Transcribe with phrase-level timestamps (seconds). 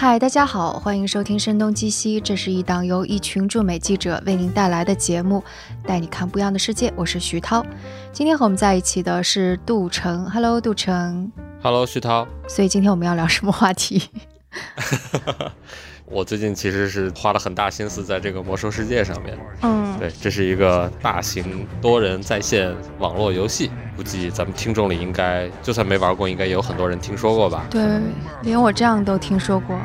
[0.00, 5.42] 嗨，大家好，欢迎收听《声东击西》，这是一档由一群驻美记者为您带来的节目，
[5.84, 6.92] 带你看不一样的世界。
[6.94, 7.66] 我是徐涛，
[8.12, 10.30] 今天和我们在一起的是杜成。
[10.30, 11.32] Hello，杜成。
[11.60, 12.28] Hello，徐涛。
[12.46, 14.00] 所以今天我们要聊什么话题？
[16.10, 19.38] 我最近其实是花了很大心思在这个魔兽世界上面。
[19.62, 27.66] 嗯，对，这是一个大型多人在线网络游戏，估计咱们听众里应该就算没玩过，应该也有很多人听说过吧？
[27.70, 27.82] 对，
[28.42, 29.78] 连我这样都听说过。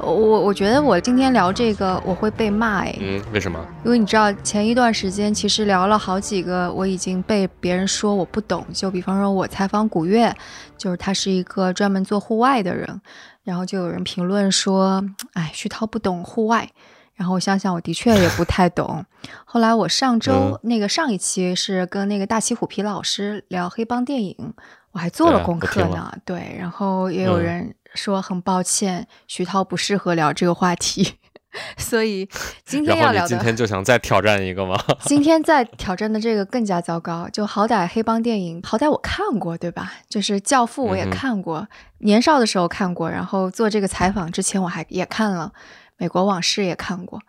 [0.00, 2.96] 我我觉得我今天聊这个我会被骂哎。
[3.00, 3.58] 嗯，为什么？
[3.84, 8.64] 因为你知道前一段时间其实聊了好几个，我已经被别人说我不懂。
[8.72, 10.32] 就比方说我采访古月，
[10.76, 13.00] 就是他是一个专门做户外的人。
[13.48, 15.02] 然后就有人评论说
[15.32, 16.70] ：“哎，徐涛不懂户外。”
[17.16, 19.02] 然后我想想，我的确也不太懂。
[19.46, 24.52] 后来我上周那个上一期是跟那个大旗虎皮老师聊黑帮电影，
[24.92, 26.12] 我还做了功课呢。
[26.26, 31.14] 对，然后也有人说很抱歉，徐涛不适合聊这个话题。
[31.78, 32.28] 所以
[32.64, 34.78] 今天要聊的，今天就想再挑战一个吗？
[35.06, 37.28] 今天再挑战的这个更加糟糕。
[37.32, 39.92] 就好歹黑帮电影，好歹我看过，对吧？
[40.08, 41.66] 就是《教父》，我也看过，
[41.98, 43.10] 年少的时候看过。
[43.10, 45.52] 然后做这个采访之前，我还也看了
[45.96, 47.20] 《美国往事》，也看过，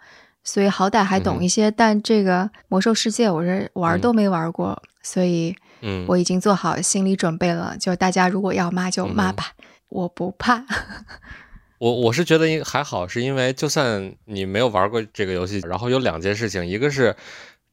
[0.43, 1.71] 所以好歹还懂一些。
[1.71, 7.77] 但这个《魔兽世界》，我是玩都没玩过，所以嗯，我已经做好心理准备了。
[7.79, 9.53] 就大家如果要骂就骂吧，
[9.87, 10.65] 我不怕。
[11.79, 17.15] 我我是觉得还好，是因为就算你没有玩过这个游戏，然后有两件事情，一个是。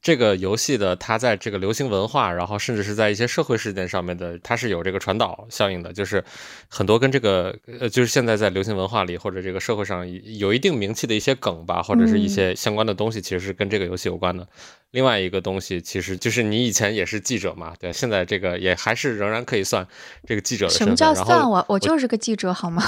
[0.07, 6.23] 这个游戏的它在这个流行文化，然后甚至是在一些社会事件上面的，它是有这个传导效应的，就是
[6.69, 14.47] 很多跟这个呃，就是现在在流行文化里或者这个社会上有一定名气的一些梗吧，或者是一些相关的东西，其实是跟这个游戏有关的。
[14.93, 19.85] 另外一个东西，其实就是你以前也是记者嘛，对，现在这个也还是仍然可以算
[20.25, 20.97] 这个记者的身份。
[20.97, 21.63] 什么叫算我？
[21.69, 22.83] 我就是个记者，好吗？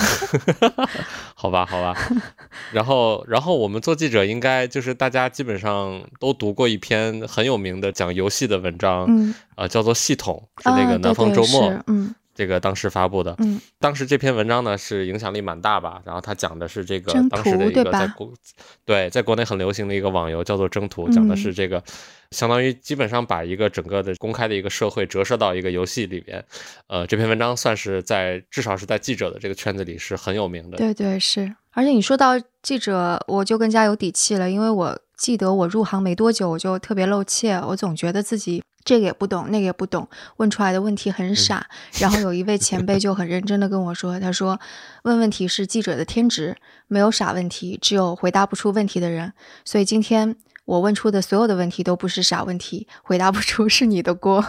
[1.34, 1.94] 好吧，好吧。
[2.72, 12.14] 然后，然后我们做记者，应该就是大家基本上都读过一篇很有名的讲游戏的文章，嗯，啊，叫做《系统》，是那个南方周末，嗯。
[12.38, 16.00] 这个当时发布的，嗯，当时这篇文章呢是影响力蛮大吧？
[16.04, 18.32] 然后他讲的是这个当时的一个在国，
[18.84, 21.82] 对，在国内很流行的一个网游叫做征途，讲的是这个，
[22.30, 26.44] 相当于基本上把一个整个的公开的一个社会折射到一个游戏里边。
[26.86, 30.78] 呃，这篇文章算是在至少是在记者的这个圈子里是很有名的。
[30.78, 38.62] 对对是，而且你说到记者，我就更加有底气了，因为我记得我入行没多久，我就特别露怯，我总觉得自己。
[38.84, 40.08] 这个也不懂，那个也不懂，
[40.38, 41.66] 问出来的问题很傻。
[41.98, 44.58] 然后有一位前辈就很认真的跟我说：“他说，
[45.02, 46.56] 问问题是记者的天职，
[46.86, 49.34] 没有傻问题，只有回答不出问题的人。
[49.62, 50.34] 所以今天
[50.64, 54.42] 我问出的所有的问题都不是傻问题，回答不出是你的锅。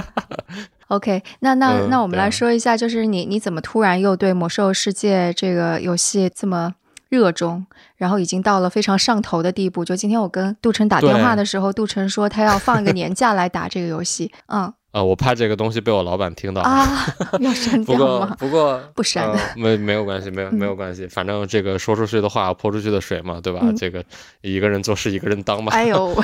[0.88, 6.74] ”OK，那那那我们来说一下，就是你你怎么突然又对魔兽世界这个游戏这么？
[7.08, 7.64] 热衷，
[7.96, 9.84] 然后已经到了非常上头的地步。
[9.84, 14.32] 就今天我跟杜晨打电话的时候，杜晨说他要放一个年假来打这个游戏。
[14.46, 17.06] 嗯，呃，我怕这个东西被我老板听到啊，
[17.40, 18.34] 要删掉吗？
[18.38, 21.06] 不过不过 不删， 没没有关系，没有没有关系。
[21.06, 23.60] 反正这个说出去的话，泼出去的水嘛，对吧？
[23.76, 24.04] 这个
[24.40, 25.72] 一个人做事一个人当嘛。
[25.72, 26.16] 哎呦，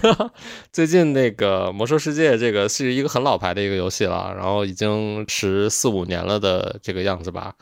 [0.72, 7.54] 最近那个《魔兽世界》这个是一个很老牌的一个游戏了，然后已经十四五年了的这个样子吧。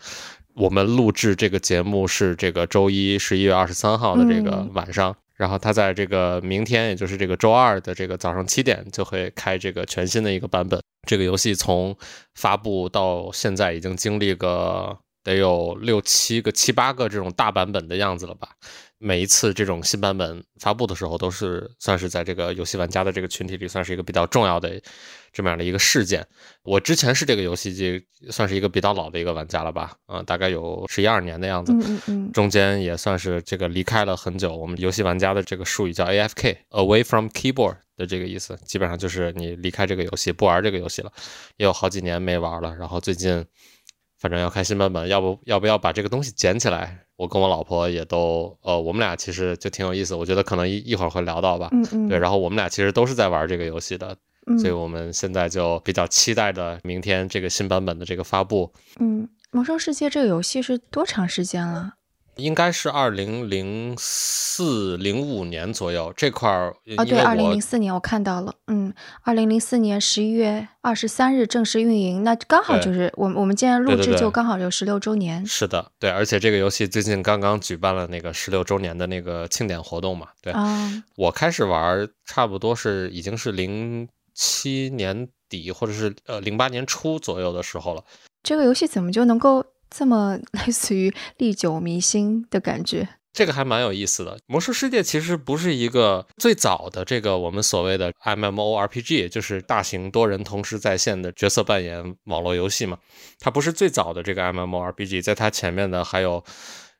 [0.58, 10.80] 我们录制这个节目是这个周一十一月二十三号的这个晚上，然后他在这个明天，也就是这个周二的这个早上七点就会开这个全新的一个版本。
[11.06, 11.96] 这个游戏从
[12.34, 18.48] 发布到现在已经经历个得有六七个、七八个这种大版本的样子了吧。
[18.98, 24.82] 每一次这种新版本发布的时候，都是算是在这个游戏玩家的这个群体里，算是一个比较重要的
[25.32, 26.26] 这么样的一个事件。
[26.62, 34.54] 我之前是这个游戏机算是一个比较老的一个玩家了吧，啊，大概有十一二年的样子，嗯嗯嗯，中间也算是这个离开了很久。
[34.56, 41.12] 我们游戏玩家的这个术语叫 AFK，Away from Keyboard 的这个意思，基本上就是你离开这个游戏，不玩这个游戏了，
[41.56, 42.74] 也有好几年没玩了。
[42.76, 43.44] 然后最近。
[44.20, 46.98] 反正要开新版本，要不要不要把这个东西捡起来？
[47.14, 50.12] 我跟我老婆也都，呃，我们俩其实就挺有意思。
[50.12, 51.68] 我觉得可能一一会儿会聊到吧。
[51.70, 52.08] 嗯嗯。
[52.08, 54.16] 对，然后我们俩其实都是在玩这个游戏的，
[54.56, 58.72] 所以我们现在就比较期待着明天这个新版本的这个发布。
[59.00, 61.94] 嗯，魔兽世界这个游戏是多长时间了？
[62.36, 75.44] 应该是二零零四零五年左右这块儿哦，对，二零零四年我看到了，嗯，二零零四年十一月二十三日正式运营，那刚好就是我我们今天录制就刚好有十六周年。
[75.44, 80.54] 是的，对，而且这个游戏最近刚刚举办了那个十六周年的那个庆典活动嘛，对，
[81.16, 84.08] 我开始玩差不多是已经是零
[84.40, 88.04] 七年底或者是呃零八年初左右的时候了。
[88.44, 89.64] 这个游戏怎么就能够？
[89.90, 93.08] 这么 类似于历久弥新的感觉。
[93.32, 94.38] 这个还蛮有意思的。
[94.46, 102.98] 魔兽世界其实不是一个最早的这个我们所谓的 MMORPG，就是大型多人同时在线的角色扮演网络游戏嘛。
[103.40, 106.44] 它不是最早的这个 MMORPG，在它前面的还有。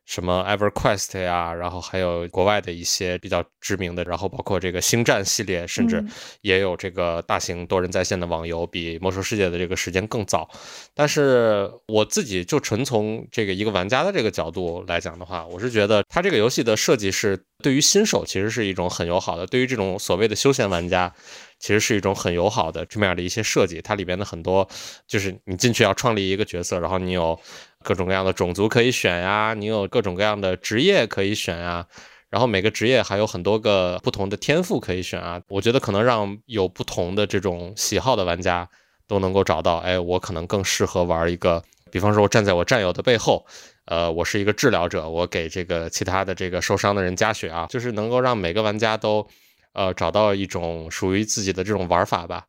[0.09, 6.03] 什么 EverQuest 呀，然后还有国外的一些比较知名的，然后包括这个星战系列，甚至
[6.41, 10.49] 也有这个大型多人在线的网游，比魔兽世界的这个时间更早。
[10.95, 21.13] 但是我自己就纯从这个一个玩家的这个角度来讲的话，我是觉得它这个游戏的设计是对于新手其实是一种很友好的，对于这种所谓的休闲玩家，
[21.59, 23.83] 其实是一种很友好的这么样的一些设计。
[23.83, 24.67] 它里边的很多
[25.07, 27.39] 就是你进去要创立一个角色，然后你有。
[27.85, 31.87] 各种各样的种族可以选呀，你有各种各样的职业可以选呀，
[32.29, 35.41] 然后每个职业还有很多个不同的天赋可以选啊。
[35.49, 38.69] 我觉得可能让有不同的这种喜好的玩家
[39.07, 43.47] 都能够找到，哎，我可能更适合玩一个，比方说我站在我战友的背后，
[43.87, 49.27] 呃，我是一个治疗者，我给这个其他的这个受伤的人加血啊，就是能够让每个玩家都，
[49.73, 52.45] 呃，找到一种属于自己的这种玩法吧。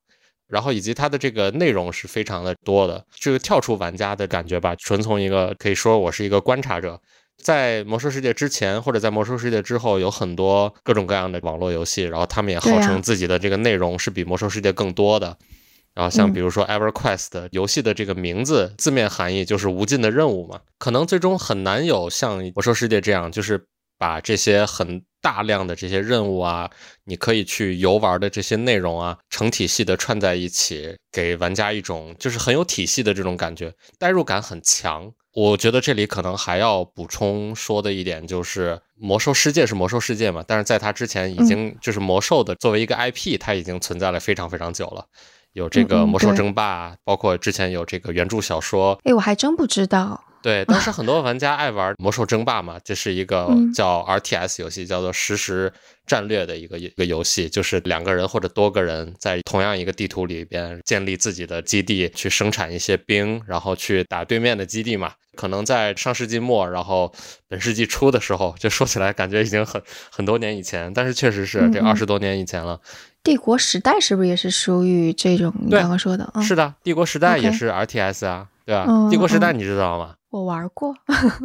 [0.50, 7.00] 然后以及它的这个内容是非常的多的，这个跳出玩家的感觉吧，纯从一个可以说我是一个观察者，
[7.38, 15.38] 在魔兽世界之前或者在魔兽世界之后，有很多各种各样的网络游戏，然后他们也号称自己的这个内容是比魔兽世界更多的。
[15.94, 23.66] 然后像比如说 EverQuest 游戏的这个名字字面含义就是无尽的任务嘛，可能最终很难有像魔兽世界这样，就是
[23.98, 25.04] 把这些很。
[25.22, 26.70] 大量的这些任务啊，
[27.06, 35.12] 你可以去游玩的这些内容啊，成体系的串在一起，给玩家一种就是很有体系的这种感觉，代入感很强。
[35.34, 45.06] 我觉得这里可能还要补充说的一点就是，魔兽世界是魔兽世界嘛，但是在它之前已经就是魔兽的作为一个 IP，它已经存在了非常非常久了，
[45.54, 49.00] 有这个魔兽争霸，包括之前有这个原著小说。
[49.04, 50.24] 哎，我还真不知道。
[50.42, 55.72] 对，当时很多玩家爱玩《魔兽争霸》嘛，这是一个叫 RTS 游戏，叫做实时
[56.08, 65.14] 战略的一个一个游戏，就是两个人或者多个人在同样一个地图里边建立自己的基地，去生产一些兵，然后去打对面的基地嘛。
[65.36, 67.14] 可能在上世纪末，然后
[67.48, 69.82] 本世纪初的时候，就说起来感觉已经很
[70.12, 72.80] 很多年以前，但是确实是这二十多年以前了。
[73.24, 76.30] 帝国时代是不是也是属于这种你刚刚说的？
[76.42, 78.86] 是的，帝国时代也是 RTS 啊，对吧？
[79.10, 80.16] 帝国时代你知道吗？
[80.30, 80.94] 我玩过，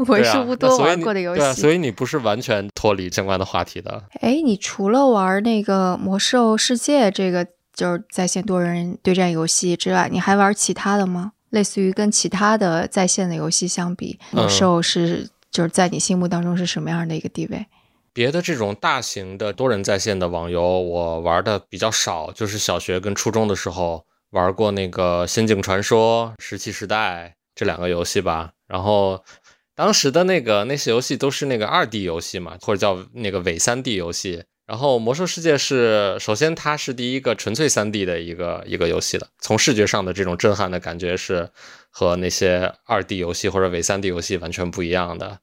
[0.09, 1.41] 为数不多玩过的游戏。
[1.41, 4.05] 对，所以你不是完全脱离相关的话题的。
[4.21, 11.33] 哎，你除了玩那个魔兽世界这个就是在线多人对战游戏之外，你还玩其他的吗？
[11.51, 17.67] 类似于跟其他的在线的游戏相比，魔兽是就是在你心目当中是什么样的一个地位？
[18.13, 28.51] 别的这种大型的多人在线的网游，我玩的比较少，就是小学跟初中的时候玩过那个《仙境传说》《石器时代》这两个游戏吧。
[28.75, 29.23] 然后，
[29.77, 34.43] 当时的那个那些游戏都是那个二 D 游戏嘛，或者叫那个伪三 D 游戏。
[34.67, 41.49] 然后魔兽世界是，首先它是第一个纯粹三 D 的一个一个游戏的，从视觉上的这种震撼的感觉是
[41.89, 45.39] 和那些二 D 游戏或者伪三 D 游戏完全不一样的。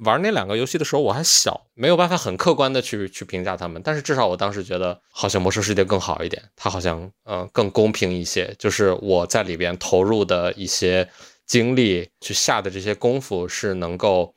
[0.00, 11.08] 玩那两个游戏的时候我还小，没有办法很客观的去去评价他们，但是至少我当时觉得好像魔兽世界更好一点，它好像嗯更公平一些，就是我在里边投入的一些。
[11.46, 14.34] 精力去下的这些功夫是能够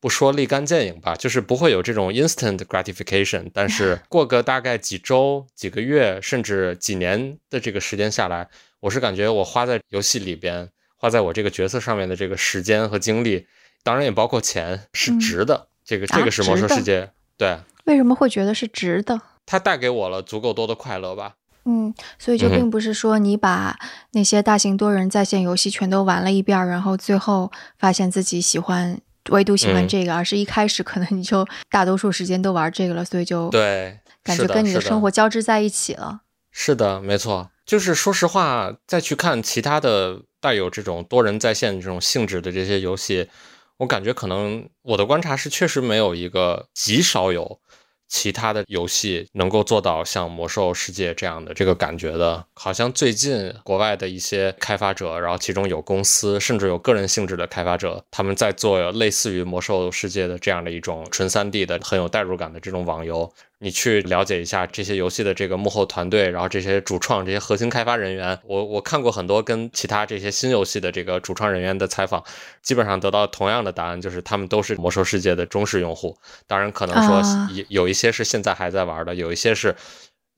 [0.00, 8.48] 不说立竿见影吧，就是不会有这种 instant gratification，但是 过个大概几周、几个月，甚至几年的这个时间下来，
[8.80, 13.46] 我是感觉我花在游戏里边，花在我这个角色上面的这个时间和精力，
[13.82, 15.68] 当然也包括钱，是值的。
[15.84, 17.56] 这个这个是魔兽世界，对。
[17.84, 19.18] 为什么会觉得是值的？
[19.46, 21.36] 它带给我了足够多的快乐吧。
[21.70, 23.78] 嗯，所以就并不是说你把
[24.12, 28.98] 那些大型多人在线游戏全都玩了一遍，然后最后发现自己喜欢，
[29.28, 36.22] 唯独喜欢这个，而是一开始可能你就 大多数时间都玩这个了，所以就对，感觉跟你的生活交织在一起了。
[36.50, 43.28] 是的，没错，就是说实话，再去看其他的带有这种多人在线这种性质的这些游戏，
[43.76, 47.60] 我感觉可能我的观察是确实没有一个极少有。
[48.08, 63.30] 其他的游戏能够做到像《魔兽世界》这样的这个感觉的，好像最近国外的一些开发者，然后其中有公司，甚至有个人性质的开发者，他们在做类似于《魔兽世界》的这样的一种纯 3D 的、很有代入感的这种网游。
[63.60, 72.22] 你去了解一下这些游戏的这个幕后团队，然后这些主创、这些核心开发人员，我我看过很多跟其他这些新游戏的这个主创人员的采访，
[72.62, 76.16] 基本上得到同样的答案，就是他们都是魔兽世界的忠实用户。
[76.46, 77.20] 当然，可能说
[77.52, 79.74] 有有一些是现在还在玩的，有一些是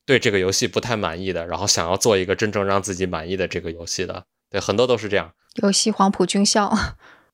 [0.06, 4.24] 对这个游戏不太满意的，然后想要做一个真正让自己满意的这个游戏的。
[4.50, 5.32] 对，很多都是这样。
[5.62, 6.74] 游戏黄埔军校。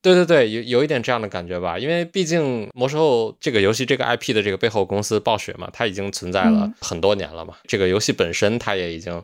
[0.07, 7.55] 对对对，有有一点这样的感觉吧，因为毕竟魔兽这个游戏这个 IP 的这个背后公司暴雪嘛，它已经存在了很多年了嘛。
[7.67, 9.21] 这个游戏本身它也已经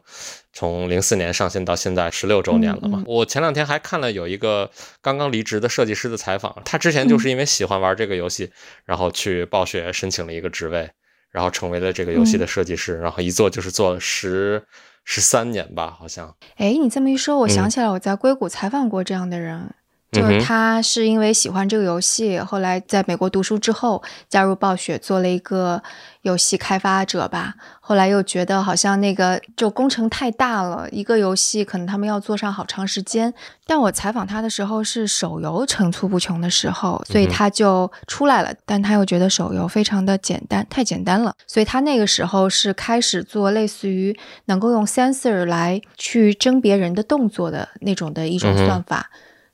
[0.52, 3.02] 从零四年上线到现在十六周年了嘛。
[3.06, 4.70] 我前两天还看了有一个
[5.02, 8.52] 刚刚离职的设计师的采访，他之前就是因为喜欢玩这个游戏，
[8.84, 10.90] 然后去暴雪申请了一个职位，
[11.32, 14.62] 然后成为了这个游戏的设计师，然后一做就是做了十
[15.06, 16.36] 十三年吧，好像。
[16.58, 19.74] 哎，你这么一说，我想起来我在硅谷采访过这样的人。
[20.14, 25.82] 就是他是因为喜欢这个游戏，后来在美国读书之后加入暴雪做了一个
[26.22, 27.56] 游戏开发者吧。
[27.86, 33.34] 后来又觉得好像那个就工程太大了，一个游戏可能他们要做上好长时间。
[33.66, 38.54] 但我采访他的时候是手游层出不穷的时候，所以他就出来了。
[38.66, 49.10] 但他又觉得手游非常的简单，太简单了，所以他那个时候是开始做类似于能够用 sensor 来去甄别人的动作的那种的一种算法。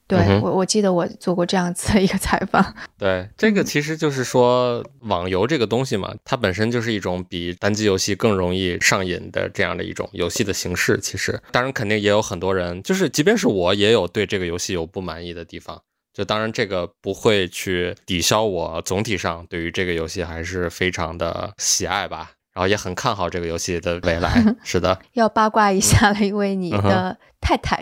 [0.10, 2.76] 对我，我记得我做过这样子的一个采访。
[2.98, 11.00] 对，这个其实就是说，网游这个东西嘛，它本身就是一种比单机游戏更容易上瘾的这样的一种游戏的形式。
[11.00, 15.80] 其实，当然肯定也有很多人，就是即便是我也有对这个游戏有不满意的地方。
[16.12, 22.32] 就当然这个不会去抵消我总体上对于这个游戏还是非常的喜爱吧。
[22.60, 24.44] 然后也很看好这个游戏的未来。
[24.64, 27.82] 是的，要八卦一下了，因为你的太太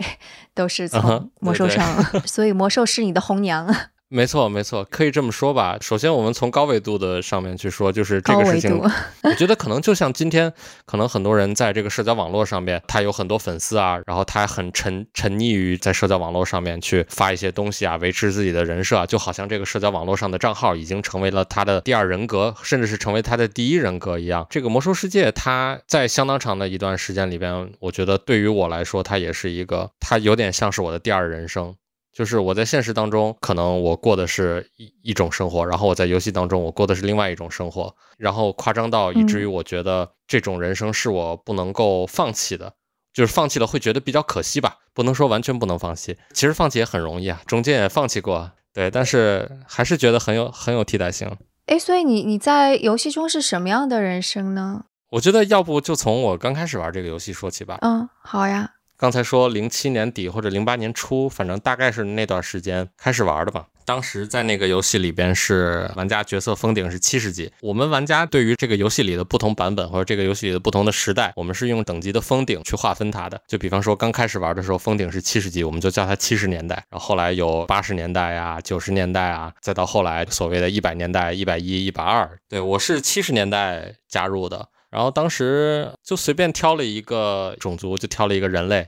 [0.54, 1.84] 都是从魔兽上，
[2.24, 3.66] 所以魔兽是你的红娘。
[4.10, 5.76] 没错，没错，可以这么说吧。
[5.82, 8.74] 首先，我们从高维度的上面去说，就是这个事情，
[9.22, 10.50] 我觉得可能就像今天，
[10.86, 24.46] 可能很多人在这个社交网络上面，他有很多粉丝啊，然后他很沉沉溺于在社交网络上面去发一些东西啊，维持自己的人设啊，就好像这个社交网络上的账号已经成为了他的第二人格，甚至是成为他的第一人格一样。
[24.48, 31.76] 这个魔兽世界，它在相当长的一段时间里边，我觉得对于我来说，它也是一个，它有点像是我的第二人生。
[32.12, 42.74] 就是我在现实当中，可能我过的是一一种生活，然后我在游戏当中，我过的是另外一种生活，然后夸张到以至于我觉得这种人生是我不能够放弃的，
[43.12, 51.30] 就是放弃了会觉得比较可惜吧，不能说完全不能放弃，其实放弃也很容易啊，中间也放弃过，对，但是还是觉得很有很有替代性。
[51.66, 54.86] 哎，所以你你在游戏中是什么样的人生呢？
[55.10, 57.78] 我觉得要不就从我刚开始玩这个游戏说起吧。
[57.82, 58.72] 嗯，好呀。
[58.98, 63.64] 刚才说零七年底或者零八年初，反正大概是那段时间开始玩的吧。
[63.84, 67.50] 当时在那个游戏里边是玩家角色封顶是七十级。
[67.60, 73.40] 我们玩家对于这个游戏里的不同版本或者这个游戏里的不同的时代，我们是用等级的封顶去划分它的。
[73.46, 76.74] 就比方说刚开始玩的时候封顶是七十级，我们就叫它七十年代。
[76.90, 82.28] 然后后来有八十年代啊、九十年代啊，再到后来所谓的一百年代、一百一、一百二。
[82.48, 84.68] 对我是七十年代加入的。
[84.90, 88.86] 然后当时就随便挑了一个种族，就挑了一个人类，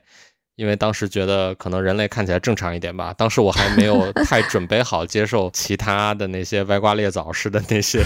[0.56, 3.12] 因为当时觉得可能人类看起来正常一点吧。
[3.12, 8.02] 当时我还没有 太准备好接受其他的那些歪瓜裂枣似的那些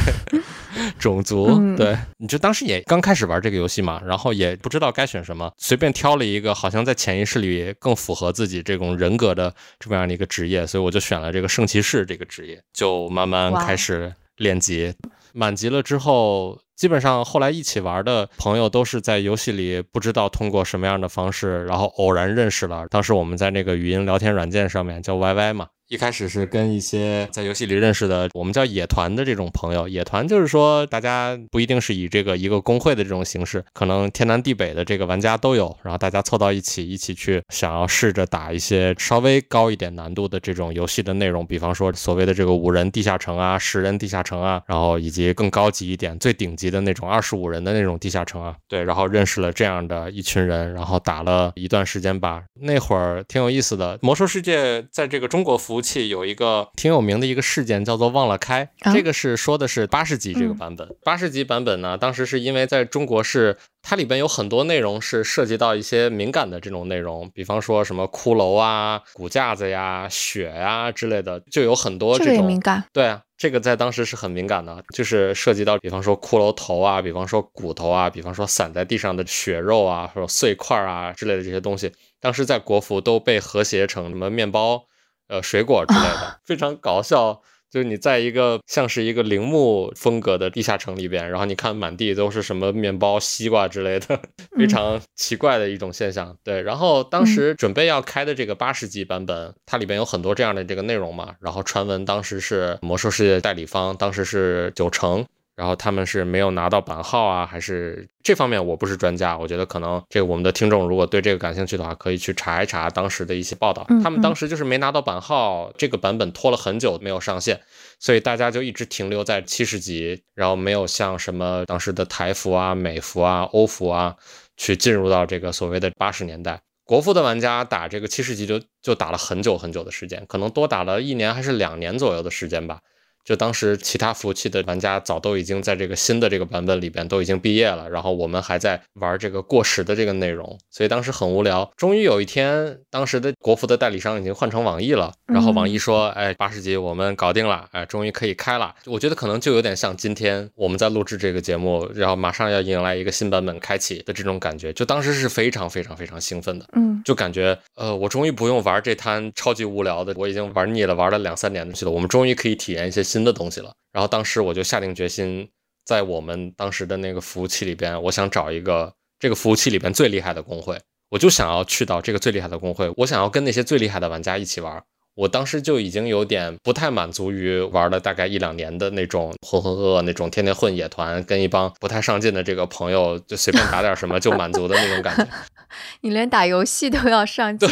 [0.98, 1.46] 种族。
[1.76, 14.92] 对，你就当时也刚开始玩这个游戏嘛，然后也不知道该选什么，随便挑了一个好像在潜意识里更符合自己这种人格的这么样的一个职业，所以我就选了这个圣骑士这个职业，就慢慢开始练级。
[15.34, 16.58] 满级了之后。
[16.76, 22.84] 基本上后来一起玩的朋友都是在游戏里不知道通过什么样的方式，然后偶然认识了。
[22.88, 25.68] 当时我们在那个语音聊天软件上面叫 YY 嘛。
[25.88, 29.86] 一开始是跟一些在游戏里认识的，我们叫野团的这种朋友。
[29.86, 48.56] 野团就是说，大家不一定是以这个一个工会的这种形式，可能天南地北的这个玩家都有，然后大家凑到一起，一起去想要试着打一些稍微高一点难度的这种游戏的内容，比方说所谓的这个五人地下城啊、十人地下城啊，然后以及更高级一点、最顶级的那种二十五人的那种地下城啊。
[48.66, 52.42] 对，然后认识了这样的一群人，然后打了一段时间吧。
[52.54, 55.73] 那会儿挺有意思的，魔兽世界在这个中国服。
[55.74, 58.70] 服务器有一个挺有名的一个事件，叫做忘了开。
[58.92, 60.88] 这个是说的是八十级这个版本。
[61.02, 72.84] 八十级版本呢，当时是因为在中国是它里边有很多内容是涉及到一些敏感的这种内容，比方说什么骷髅啊、骨架子呀、血呀之类的，就有很多这种敏感。
[72.92, 81.90] 对啊，这个在当时是很敏感的，就是涉及到比方说骷髅头啊，比方说骨头啊，比方说散在地上的血肉啊，或者碎块啊之类的这些东西，
[82.20, 84.84] 当时在国服都被和谐成什么面包。
[85.28, 87.42] 呃，水果之类的，非常搞笑。
[87.70, 94.20] 就是你在一个像是一个陵墓风格的地下城里边，然后你看满地都是什么面包、西瓜之类的，
[94.56, 96.36] 非常奇怪的一种现象。
[96.44, 101.34] 对，然后当时准备要开的这个八十级版本，它里边有很多这样的这个内容嘛。
[101.40, 105.26] 然后传闻当时是魔兽世界代理方，当时是九成。
[105.56, 113.87] 然后他们是没有拿到版号啊，还是这方面我不是专家，我觉得可能这个我们的听众如果对这个感兴趣的话，可以去查一查当时的一些报道。
[114.02, 117.61] 他们当时就是没拿到版号，这个版本拖了很久没有上线，
[118.00, 124.16] 所以大家就一直停留在七十级，然后没有像什么当时的台服啊、美服啊、欧服啊，
[124.56, 126.61] 去进入到这个所谓的八十年代。
[126.84, 132.80] 国服的玩家打这个七十级就就打了很久很久的时间，可能多打了一年还是两年左右的时间吧。
[133.24, 141.70] 就当时其他服务器的玩家早都已经在这个新的这个版本里边都已经毕业了，然后我们还在玩这个过时的这个内容，所以当时很无聊。
[141.76, 163.73] 终于有一天，当时的国服的代理商已经换成网易了，然后网易说：“哎，八十级我们搞定了，哎，终于可以开了。”我觉得可能就有点像今天我们在录制这个节目，然后马上要迎来一个新版本开启的这种感觉，就当时是非常非常非常兴奋的，嗯，就感觉呃，我终于不用玩这摊超级无聊的，我已经玩腻了，玩了两三年的去了，我们终于可以体验一些新的东西了。
[163.92, 165.49] 然后当时我就下定决心，
[165.85, 170.80] 在我们当时的那个服务器里边，我想找一个这个服务器里边最厉害的工会，
[171.11, 174.83] 我就想要去到这个最厉害的工会，我想要跟那些最厉害的玩家一起玩。
[175.14, 185.26] 我当时就已经有点不太满足于玩了大概一两年的那种浑浑噩噩那种天天混野团，跟一帮不太上进的这个朋友就随便打点什么就满足的那种感觉。
[186.02, 187.68] 你连打游戏都要上进。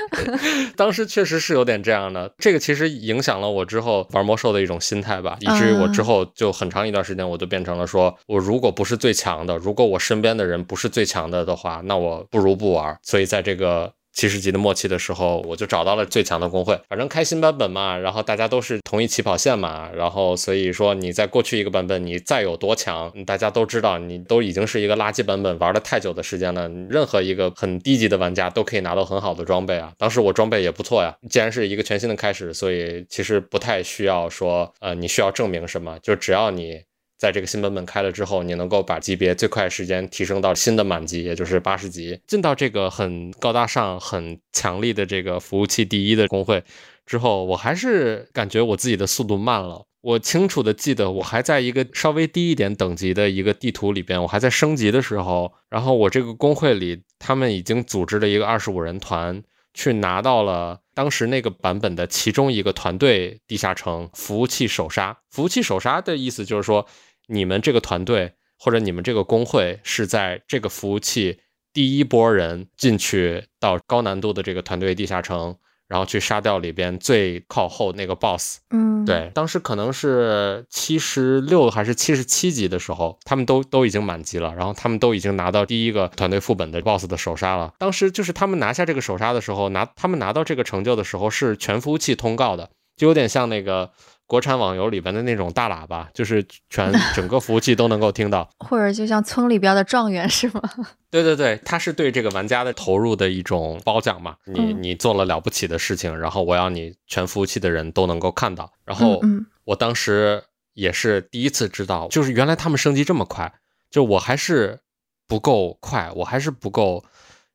[0.76, 12.96] 当时确实是有点这样的，这个其实影响了我之后玩魔兽的一种心态吧，以至于我之后就很长一段时间我就变成了说，我如果不是最强的，如果我身边的人不是最强的的话，那我不如不玩。
[13.02, 13.92] 所以在这个。
[14.18, 16.76] 七十级的末期的时候，我就找到了最强的工会。
[16.88, 26.68] 反正开新版本嘛，然后大家都是同一起跑线嘛，然后所以说你在过去一个版本，你再有多强，大家都知道你都已经是一个垃圾版本，玩了太久的时间了。
[26.90, 29.92] 任何一个很低级的玩家都可以拿到很好的装备啊。
[29.96, 31.14] 当时我装备也不错呀。
[31.30, 36.80] 既然是一个全新的开始，所以其实不太需要说，呃，你需要证明什么，就只要你。
[37.18, 42.20] 在这个新版本开了之后，你能够把级别最快时间提升到新的满级，也就是八十级。
[42.28, 46.62] 进到这个很高大上、很强力的这个服务器第一的工会
[47.04, 49.84] 之后，我还是感觉我自己的速度慢了。
[50.00, 59.42] 我清楚的记得，我还在一个稍微低一点等级的一个地图里边，我还在升级的时候，然后我这个工会里，他们已经组织了一个二十五人团，
[59.74, 65.18] 去拿到了当时那个版本的其中一个团队地下城服务器首杀。
[65.30, 66.86] 服务器首杀的意思就是说。
[67.28, 71.38] 你们这个团队或者你们这个工会是在这个服务器
[71.72, 78.58] 第一波人进去到高难度的这个团队地下城，然后去杀掉里边最靠后那个 boss。
[78.70, 87.74] 嗯，对，当时可能是七十六还是七十七级的时候，他们都都已经满级了，然后他们都已经拿到第一个团队副本的 boss 的首杀了。
[87.78, 93.92] 当时就是他们拿下这个首杀的时候，拿他们拿到这个成就的时候是全服务器通告的，就有点像那个。
[94.28, 100.62] 国产网游里边的那种大喇叭，就是全 整个服务器都能够听到，或者就像村里边的状元是吗？
[101.10, 104.36] 对对对，它是对这个玩家的投入的一种褒奖嘛。
[104.44, 108.70] 你你做了了不起的事情，然后我要你全服务器的人都能够看到。
[108.84, 109.18] 然后
[109.64, 113.50] 我当时也是第一次知道，就是原来他们升级这么快，
[113.90, 114.80] 就我还是
[115.26, 117.02] 不够快，我还是不够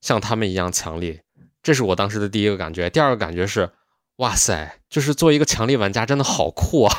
[0.01, 1.19] 像他们一样强力。
[1.61, 2.89] 这是我当时的第一个感觉。
[2.89, 3.69] 第二个感觉是。
[4.23, 6.97] 哇塞，就是做一个强力玩家真的好酷啊！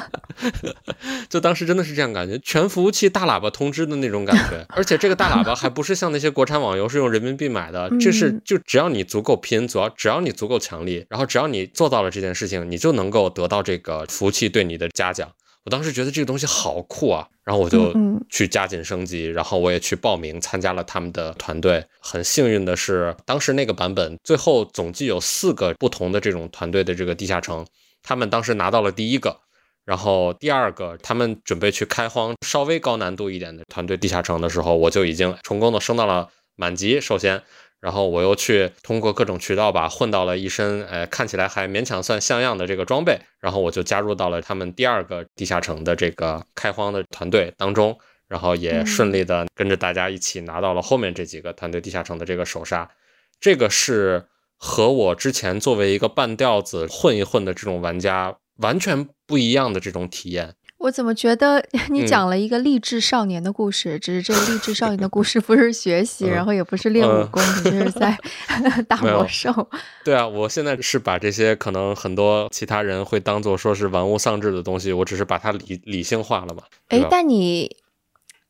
[1.28, 15.30] 就当时真的是这样感觉，全服务器大喇叭通知的那种感觉， 而且这个大喇叭还不是像那些国产网游是用人民币买的，这是就只要你足够拼，主要只要你足够强力，然后只要你做到了这件事情，你就能够得到这个服务器对你的嘉奖。
[15.68, 17.92] 我当时觉得这个东西好酷啊，然后我就
[18.30, 21.84] 去加紧升级，然后我也去报名参加了他们的团队。
[22.00, 27.66] 很幸运的是，当时那个版本最后总计有四个不同的这种团队的这个地下城，
[28.02, 29.40] 他们当时拿到了第一个，
[29.84, 36.98] 然后第二个他们准备去开荒稍微高难度一点的团队地下城的时候，我就已经成功的升到了满级。
[36.98, 37.42] 首先。
[37.80, 43.20] 然后我又去通过各种渠道吧，混到了一身，呃，看起来还勉强算像样的这个装备。
[43.40, 52.90] 然后我就加入到了他们第二个地下城的这个开荒的团队当中，然后也顺利的跟着大家一起拿到了后面这几个团队地下城的这个首杀。
[53.38, 60.54] 这个是和我之前作为一个半吊子混一混的这种玩家完全不一样的这种体验。
[60.78, 63.98] 我怎么觉得 你讲了一个励志少年的故事？
[63.98, 68.16] 只是这个励志少年的故 事不是学习，然后也不是练武功，你是在
[68.88, 69.68] 打魔兽。
[70.04, 76.62] 对啊，我现在是把这些可能很多其他人会当做说是玩物丧志的东西，我只是把它理理性化了嘛。
[76.88, 77.76] 哎，但你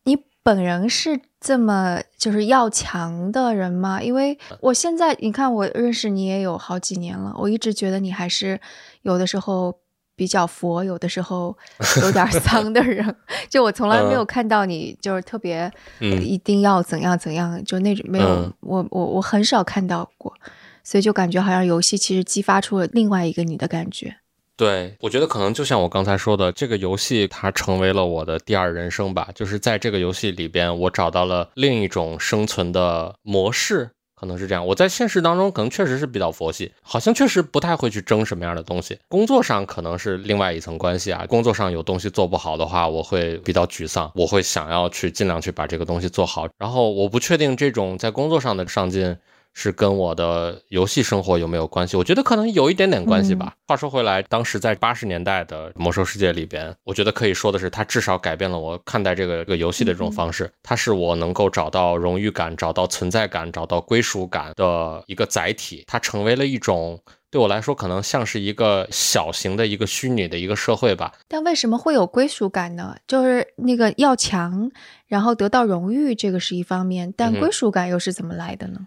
[0.04, 4.02] 你本人是这么就是要强的人吗？
[4.02, 8.60] 因为我现在你看我认识你也有好几年了，我一直觉得你还是
[9.00, 9.78] 有的时候。
[10.18, 11.57] 比较佛，有的时候
[12.02, 13.14] 有点丧的人。
[13.48, 20.35] 就我从来没有看到你就是特别一定要怎样怎样，就那种没有我我我很少看到过，
[20.83, 24.16] 所以就感觉好像游戏其实激发出了另外一个你的感觉。
[24.57, 29.28] 对，我觉得可能就像我刚才说的，这个游戏它成为了我的第二人生吧。
[29.33, 34.66] 就是在这个游戏里边，我找到了另一种生存的模式，可能是这样。
[34.66, 38.98] 我在现实当中可能确实是比较佛系，好像确实不太会去争什么样的东西。
[39.09, 41.24] 工作上可能是另外一层关系啊。
[41.26, 46.48] 工作上有东西做不好的话，我会比较沮丧，我会想要去尽量去把这个东西做好。
[46.59, 49.16] 然后我不确定这种在工作上的上进。
[49.61, 51.97] 是跟我的游戏生活有没有关系？
[51.97, 53.57] 我觉得可能有一点点关系吧。
[53.66, 60.49] 话说回来，当时在八十年代的魔兽世界里边，我觉得可以说的是，它至少改变了我看待这个这个游戏的这种方式。
[60.62, 65.83] 它是我能够找到荣誉感、找到存在感、找到归属感的一个载体。
[65.88, 71.12] 它成为了一种对我来说，可能像是一个小型的一个虚拟的一个社会吧。
[71.27, 72.94] 但为什么会有归属感呢？
[73.09, 74.71] 就是那个要强，
[75.09, 78.87] 然后得到荣誉，这个是一方面，但归属感又是怎么来的呢？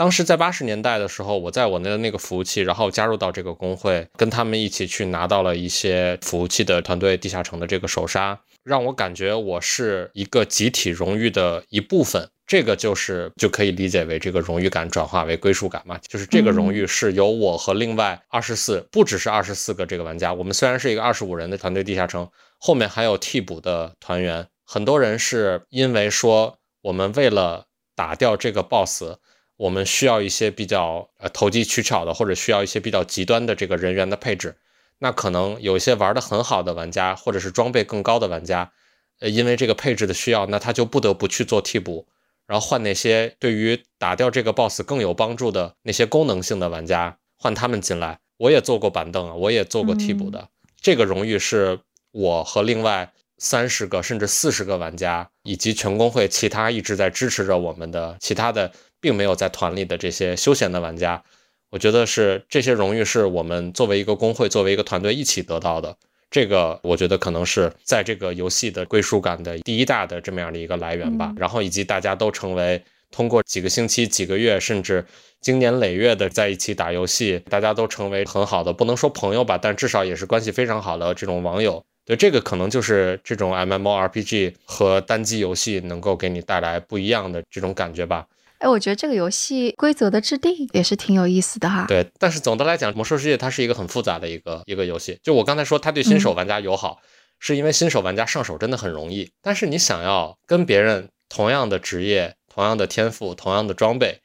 [0.00, 12.30] 当时在八十年代的时候，我在我的那个服务器，然后加入到这个工会，跟他们一起去拿到了一些服务器的团队地下城的这个首杀，让我感觉我是一个集体荣誉的一部分。
[12.46, 29.18] 这个就是就可以理解为这个荣誉感转化为归属感嘛，就是这个荣誉是由我和另外二十四，不只是二十四个这个玩家，我们虽然是一个二十五人的团队地下城，后面还有替补的团员，很多人是因为说我们为了打掉这个 BOSS。
[29.60, 34.56] 我们需要一些比较呃投机取巧的，或者需要一些比较极端的这个人员的配置。
[35.00, 38.72] 那可能有一些玩的很好的玩家，或者是装备更高的玩家，
[39.18, 42.06] 呃，因为这个配置的需要，那他就不得不去做替补，
[42.46, 48.18] 然后换那些对于打掉这个 BOSS 更有帮助的那些功能性的玩家，换他们进来。
[48.38, 50.48] 我也做过板凳啊，我也做过替补的。
[50.80, 51.80] 这个荣誉是
[52.12, 58.72] 我和另外三十个甚至四十个玩家，以及全工会其他一直在支持着我们的其他的。
[59.00, 61.22] 并没有在团里的这些休闲的玩家，
[61.70, 65.96] 我觉得是这些荣誉是我们作为一个工会、作为一个团队一起得到的。
[66.30, 71.34] 这个我觉得可能是在这个游戏的归属感的第一大的这么样的一个来源吧。
[71.36, 75.04] 然后以及大家都成为通过几个星期、几个月，甚至
[75.40, 81.82] 经年累月的在一起打游戏，大家都成为很好的，不能说朋友吧，但至少也是关系非常好的这种网友。
[82.04, 88.26] 对，这个可能就是这种 MMORPG 和单机游戏能够给你带来不一样的这种感觉吧。
[88.60, 91.86] 哎，我觉得这个游戏规则的制定也是挺有意思的哈。
[91.88, 95.18] 对，但是总的来讲，《魔兽世界》它是一个很复杂的一个一个游戏。
[95.22, 97.00] 就我刚才说，它对新手玩家友好，
[97.38, 99.32] 是因为新手玩家上手真的很容易。
[99.40, 104.20] 但是你想要跟别人同样的职业、同样的天赋、同样的装备，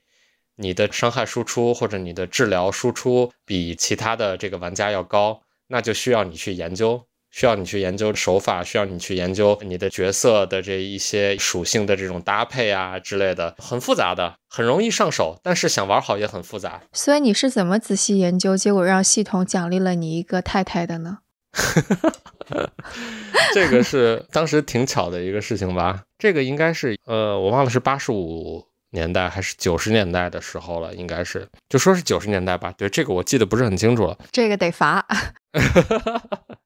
[0.57, 7.05] 你的伤害输出或者你的治疗输出比其他的这个玩家要高，那就需要你去研究。
[7.35, 16.83] 需要你去研究手法，需要你去研究你的角色的这一些属性的这种搭配啊之类的，很复杂的，很容易上手，但是想玩好也很复杂。
[16.93, 21.17] 所以你是怎么仔细研究，结果让系统奖励了你一个太太的呢？
[23.53, 26.03] 这个是当时挺巧的一个事情吧？
[26.17, 32.73] 这个应该是呃，我忘了是八十五年代还是九十年代的时候了，应该是就说是九十年代吧。
[32.77, 34.17] 对，这个我记得不是很清楚了。
[34.31, 35.05] 这个得罚。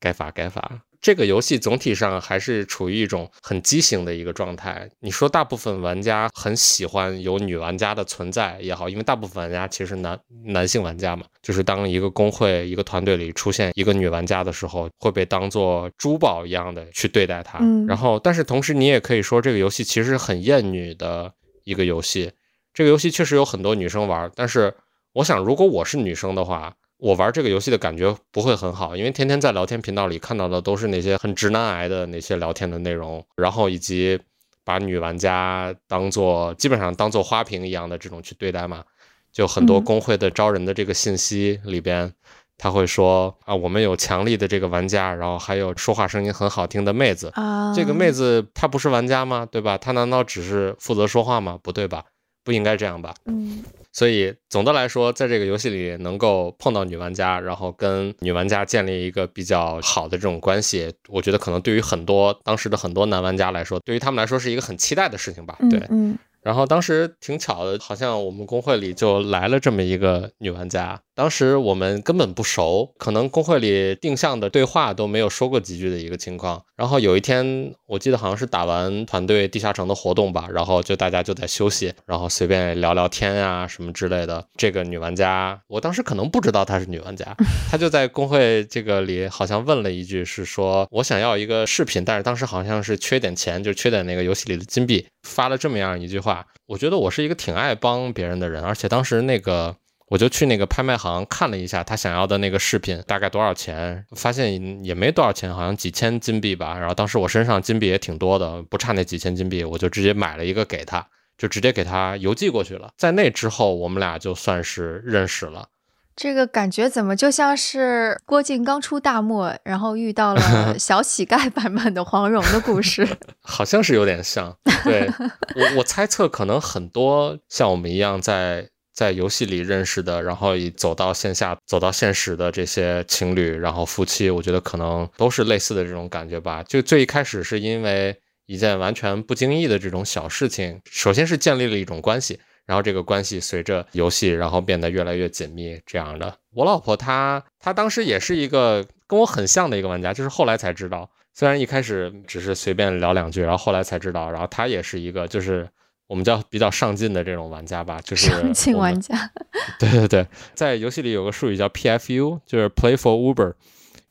[0.00, 0.82] 该罚该罚。
[1.00, 4.88] 这个游戏总体上还是处于一种很畸形的一个状态。
[5.00, 17.58] 你说大部分玩家很喜欢有女玩家的存在也好，因为大部分玩家其实男男性玩家嘛，就是当一个工会一个团队里出现一个女玩家的时候，会被当做珠宝一样的去对待她。
[17.88, 21.32] 然后，但是同时你也可以说，这个游戏其实很厌女的
[21.64, 22.30] 一个游戏。
[22.72, 24.72] 这个游戏确实有很多女生玩，但是
[25.14, 26.76] 我想，如果我是女生的话。
[27.02, 34.16] 我玩这个游戏的感觉不会很好，因为天天在聊天频道里看到的都是那些很直男癌的那些聊天的内容，然后以及
[34.64, 38.84] 把女玩家当做基本上当做花瓶一样的这种去对待嘛。
[39.32, 42.12] 就很多工会的招人的这个信息里边，
[42.56, 47.74] 他会说啊，我们有强力的这个玩家，然后还有说话声音很好听的妹子啊。
[47.74, 49.44] 这个妹子她不是玩家吗？
[49.50, 49.76] 对吧？
[49.76, 51.58] 她难道只是负责说话吗？
[51.60, 52.04] 不对吧？
[52.44, 53.12] 不应该这样吧？
[53.24, 53.64] 嗯。
[53.92, 65.58] 所以总的来说，在这个游戏里能够碰到女玩家，然后跟女玩家建立一个比较好的这种关系，我觉得可能对于很多当时的很多男玩家来说，对于他们来说是一个很期待的事情吧。
[65.70, 66.18] 对，嗯。
[66.42, 76.62] 然后当时挺巧的，好像我们公会里就来了这么一个女玩家，当时我们根本不熟，可能工会里定向的对话都没有说过几句的一个情况。
[76.74, 84.42] 然后有一天，我记得好像是打完团队地下城的活动吧，然后就大家就在休息，然后随便聊聊天啊什么之类的。
[84.56, 87.36] 这个女玩家，我当时可能不知道她是女玩家，
[87.70, 96.46] 她就在工会这个里好像问了一句，是说我想要一个饰品，但是当时好像是缺点钱，就缺点那个游戏里的金币，发了这么样一句话。
[96.66, 99.76] 我觉得我是一个挺爱帮别人的人，而且当时那个。
[100.12, 106.78] 我就去那个拍卖行看了一下他想要的那个饰品大概多少钱，发现也没多少钱，好像几千金币吧。
[106.78, 111.06] 然后当时我身上金币也挺多的，不差那几千金币，我就直接买了一个给他，
[111.38, 112.90] 就直接给他邮寄过去了。
[112.98, 115.68] 在那之后，我们俩就算是认识了。
[116.14, 123.08] 这个感觉怎么就像是郭靖刚出大漠，然后遇到了小乞丐版本的黄蓉的故事？
[123.40, 124.54] 好像是有点像。
[124.84, 125.10] 对
[125.56, 128.68] 我，我猜测可能很多像我们一样在。
[128.92, 136.62] 在游戏里认识的，然后走到线下、走到现实的这些情侣，然后夫妻，我觉得可能都是类似的这种感觉吧。
[136.64, 145.80] 就最一开始是因为一件完全不经意的这种小事情，首先是建立了一种关系，然后这个关系随着游戏，然后变得越来越紧密。
[145.86, 155.66] 这样的，我老婆她她当时也是一个跟我很像的一个玩家，就是后来才知道，虽然一开始只是随便聊两句，然后后来才知道，然后她也是一个就是。
[156.12, 159.32] 我们叫比较上进的这种玩家吧，就是上进玩家。
[159.78, 163.54] 对对对，在游戏里有个术语叫 PFU，就是 Play for Uber，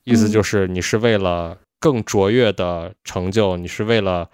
[0.04, 4.32] 意思就是你是为了更卓越的成就，你是为了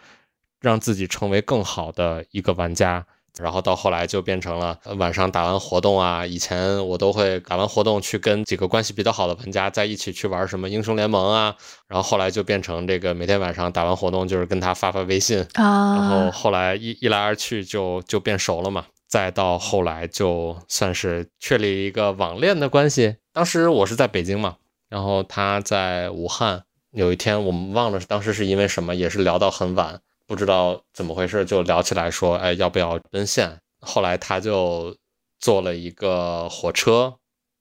[0.61, 3.05] 让自己成为更好的一个玩家。
[3.41, 11.55] 然后到后来就变成了晚上打完活动啊，以前我都会打完活动去跟几个关系比较好的玩家在一起去玩什么英雄联盟啊，
[11.87, 23.17] 然后后来就变成这个每天晚上打完活动就是跟他发发微信啊，然后后来一一来二去就就变熟了嘛，再到后来就算是确立一个网恋的关系。
[23.33, 24.55] 当时我是在北京嘛，
[24.89, 30.01] 然后他在武汉，有一天我们忘了当时是因为什么，也是聊到很晚。
[30.27, 33.59] 不知道怎么回事，就聊起来说，哎，要不要奔现？
[33.79, 34.93] 后来他就
[35.39, 37.15] 坐了一个火车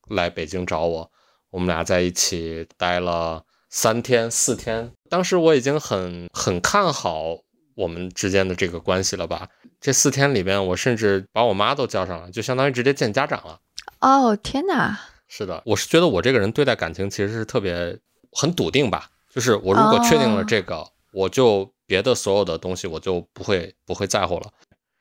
[0.09, 1.11] 来北京找我，
[1.51, 4.91] 我们俩在一起待了三天四天。
[5.09, 7.39] 当时我已经很很看好
[7.77, 9.49] 我们之间的这个关系了吧？
[9.81, 13.61] 这四天里边，我甚至把我妈都叫上了，就相当于直接见家长了。
[14.01, 14.99] 哦，天哪！
[15.29, 17.97] 是的，我是觉得我这个人对待感情其实是特别
[18.33, 21.73] 很笃定吧，就是我如果确定了这个，我就。
[21.87, 24.51] 别的所有的东西我就不会不会在乎了，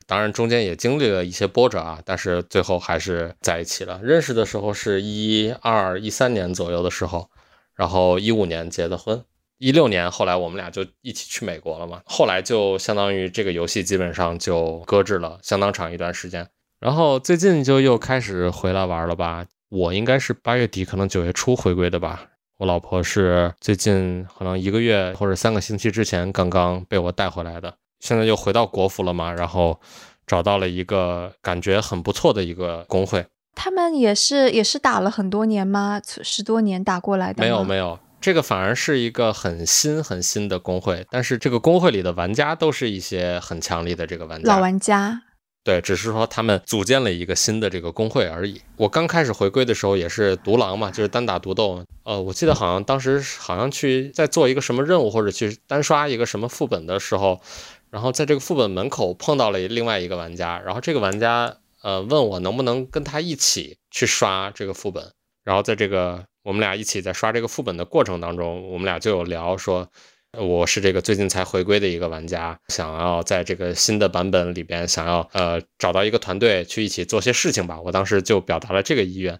[0.07, 3.99] 当然中间也经历了一些波折啊，但是最后还是在一起了。
[4.03, 7.29] 认识的时候是一二一三年左右的时候，
[7.75, 9.23] 然后一五年结的婚，
[9.57, 12.01] 一六年后来我们俩就一起去美国了嘛。
[12.05, 16.47] 后来就相当于这个游戏基本上就搁置了相当长一段时间，
[16.79, 19.47] 然后最近就又开始回来玩了吧。
[19.69, 22.27] 我应该是八月底可能九月初回归的吧。
[22.57, 29.79] 我老婆是最近可能一个月或者三个星期之前刚刚被我带回来的，现在又回到国服了嘛，然后
[30.25, 33.25] 找到了一个感觉很不错的一个工会。
[33.55, 36.01] 他们也是也是打了很多年吗？
[36.05, 37.43] 十多年打过来的？
[37.43, 45.21] 没有没有，这个反而是一个很新很新的工会，但是这个工会里的玩家都是一些很强力的这个玩家，老玩家。
[45.65, 48.61] 对，只是说他们组建了一个新的这个工会而已。
[48.77, 51.83] 我刚开始回归的时候也是独狼嘛，就是单打独斗。
[52.03, 57.41] 呃，我记得好像当时好像去在做一个什么任务，或者去单刷一个什么副本的时候，
[57.89, 65.11] 然后在这个副本门口碰到了另外一个玩家，然后这个玩家呃问我能不能跟他一起去刷这个副本。
[65.43, 69.89] 然后在这个我们俩一起在刷这个副本的过程当中，我们俩就有聊说。
[70.37, 77.79] 我是这个最近才回归的一个玩家，想要在这个新的版本里边，想要呃找到一个团队去一起做些事情吧。
[77.81, 79.39] 我当时就表达了这个意愿，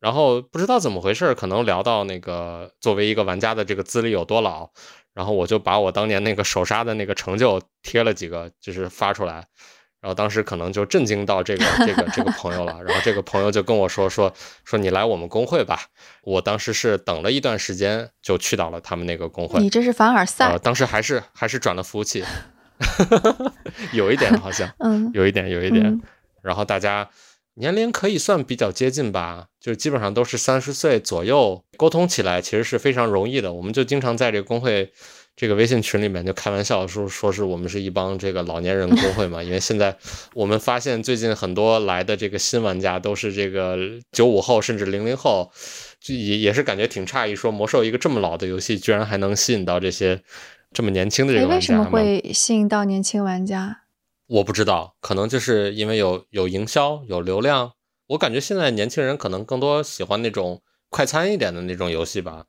[0.00, 4.70] 然后不知道怎么回事，可能聊到那个作为一个玩家的这个资历有多老，
[5.14, 9.46] 然后我就把我当年那个首杀的那个成就贴了几个，就是发出来。
[10.04, 14.30] 然后当时可能就震惊到这个这个这个朋友了，然后这个朋友就跟我说说
[14.62, 15.80] 说你来我们工会吧。
[16.24, 19.58] 我当时是等了一段时间就去到了他们那个工会。
[19.60, 20.50] 你这是凡尔赛？
[20.50, 22.22] 呃，当时还是还是转了服务器，
[23.94, 25.98] 有一点好像， 嗯，有一点有一点。
[26.42, 27.08] 然后大家
[27.54, 33.54] 年龄可以算比较接近吧，就基本上都是三十岁左右，沟通起来其实是非常容易的。
[33.54, 34.92] 我们就经常在这个工会。
[35.36, 39.96] 这个微信群里面就开玩笑说，说是我们是一帮这个老年人工会嘛， 因为现在
[40.32, 43.76] 我们发现最近很多来的这个新玩家都是这个
[44.12, 45.50] 九五后甚至零零后，
[46.00, 50.22] 就也也是感觉挺诧异，说魔兽一个这么老的游戏，居然还能吸引到这些
[50.72, 51.56] 这么年轻的这个玩家。
[51.56, 53.80] 为什么会吸引到年轻玩家？
[54.26, 57.72] 我不知道，可能就是因为有有营销、有流量，
[58.06, 62.44] 我感觉现在年轻人可能更多喜欢那种快餐一点的那种游戏吧，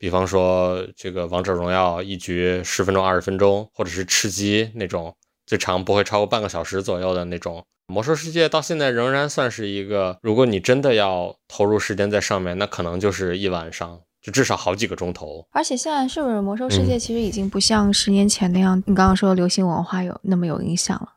[0.00, 5.14] 比方说这个王者荣耀一局十分钟、二十分钟，或者是吃鸡那种
[5.46, 7.62] 最长不会超过半个小时左右的那种。
[7.86, 15.46] 魔兽世界到现在仍然算是一个，如果你真的要投入时间在上面，那可能就是一晚上，就至少好几个钟头。
[15.50, 21.12] 而且现在是不是魔兽世界其实已经不像十年前那样，你刚刚说流行文化有那么有影响了？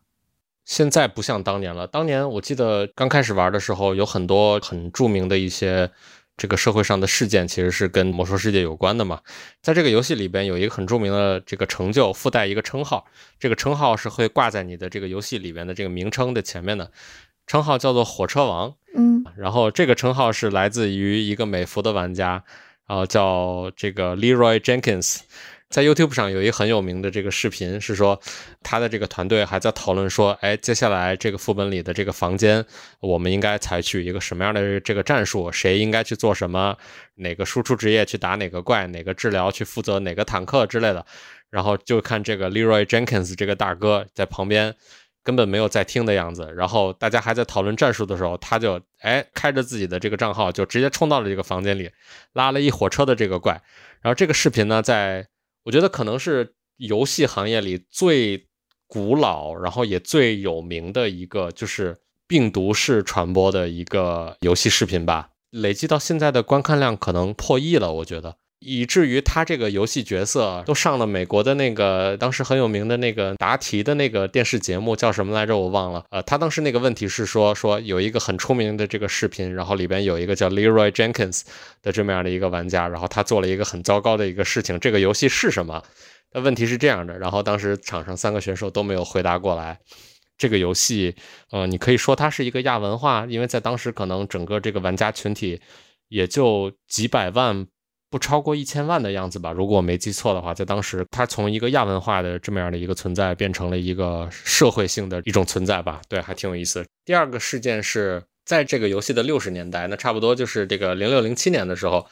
[0.66, 1.86] 现在不像当年了。
[1.86, 5.92] 当年我记得刚开始玩的时候，有很多很著名的一些
[6.44, 9.22] 这个社会上的事件，其实是跟魔兽世界有关的嘛。
[9.62, 13.06] 在这个游戏里边有一个很著名的这个成就，附带一个称号，
[13.40, 16.92] 这个称号是会挂在你的这个游戏里边的这个名称的前面的，
[17.48, 18.76] 称号叫做火车王。
[18.94, 22.44] 嗯，然后这个称号是来自于一个美服的玩家，
[22.88, 25.20] 然后叫这个 Leroy Jenkins。
[25.74, 28.22] 在 YouTube 上有一个很有名的这个视频，是说
[28.62, 32.64] 他的这个团队还在讨论说，哎，接下来这个副本里的这个房间，
[33.00, 35.52] 我们应该采取一个什么样的这个战术？
[35.52, 36.78] 谁应该去做什么？
[37.16, 38.86] 哪个输出职业去打哪个怪？
[38.86, 41.04] 哪个治疗去负责哪个坦克之类的？
[41.50, 44.76] 然后就看这个 Leroy Jenkins 这个大哥在旁边
[45.24, 46.54] 根本没有在听的样子。
[46.56, 51.90] 然后大家还在讨论战术的时候，他就哎开着自己的这个账号就直接冲到了这个房间里，
[52.34, 53.60] 拉了一火车的这个怪。
[54.02, 55.26] 然后这个视频呢，在
[55.64, 58.48] 我觉得可能是游戏行业里最
[58.88, 61.98] 古老，然后也最有名的一个，就是
[62.28, 65.30] 病毒式传播的一个游戏视频吧。
[65.50, 75.58] 累计到现在的观看量可能破亿了，我觉得，以至于他这个游戏角色都上了美国的那个当时很有名的那个答题的那个电视节目，叫什么来着？
[75.58, 76.06] 我忘了。
[76.10, 81.44] 呃，他当时那个问题是说说有一个很出名的这个视频，然后里边有一个叫 Leroy Jenkins。
[81.82, 84.80] 的这么样的一个玩家，然后他做了一个很糟糕的一个事情。
[84.80, 85.84] 这个游戏是什么？
[86.32, 89.78] 那问题是这样的，然后当时场上三个选手都没有回答过来。
[90.38, 91.14] 这个游戏，
[91.52, 95.60] 呃，你可以说它是一个亚文化，因为在当时可能整个这个玩家群体
[96.08, 97.68] 也就几百万，
[98.14, 99.52] 不超过一千万的样子吧。
[99.52, 106.00] 如果我没记错的话，在当时它从一个亚文化的这么样的一个存在，变成了一个社会性的一种存在吧。
[106.08, 106.86] 对，还挺有意思。
[107.04, 108.22] 第二个事件是。
[108.46, 112.06] 在这个游戏的六十年代，那差不多就是这个零六零七年的时候，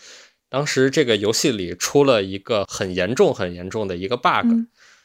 [0.49, 4.47] 当时这个游戏里出了一个很严重、很严重的一个 bug。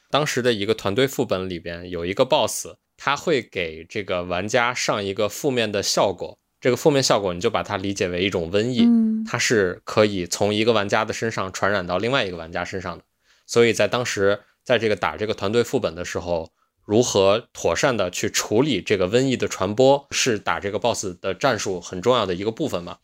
[0.09, 6.39] 当时的一个团队副本里边有一个 boss，他会给这个玩家上一个负面的效果。
[6.67, 8.89] 这个负面效果你就把它理解为一种瘟疫，
[9.25, 13.05] 它是可以从一个玩家的身上传染到另外一个玩家身上的。
[13.47, 16.51] 所以在当时，在这个打这个团队副本的时候。
[16.85, 22.99] 如何妥善的去处理这个瘟疫的传播，是打这个 BOSS 的战术很重要的一个部分嘛？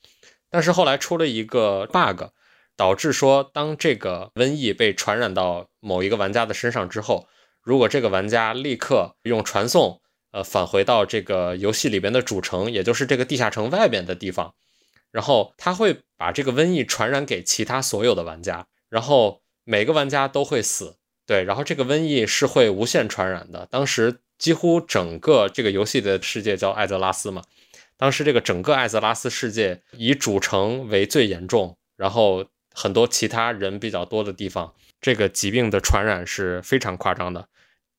[0.51, 2.27] 但是后来出了一个 bug，
[2.77, 7.29] 导致说，当这个瘟疫被传染到某一个玩家的身上之后，
[7.61, 10.01] 如果这个玩家立刻用传送，
[10.33, 14.55] 呃，返回到这个游戏里边的主城，也就是这个地下城外边的地方，
[15.11, 20.97] 然后他会把这个瘟疫传染给其他所有的玩家，然后每个玩家都会死。
[21.25, 23.67] 对，然后这个瘟疫是会无限传染的。
[23.71, 27.45] 当时几乎整个这个游戏的世界叫艾泽拉斯嘛，
[27.97, 37.49] 当时这个整个艾泽拉斯世界以主城为最严重，然后很多其他人比较多的地方，这个疾病的传染是非常夸张的，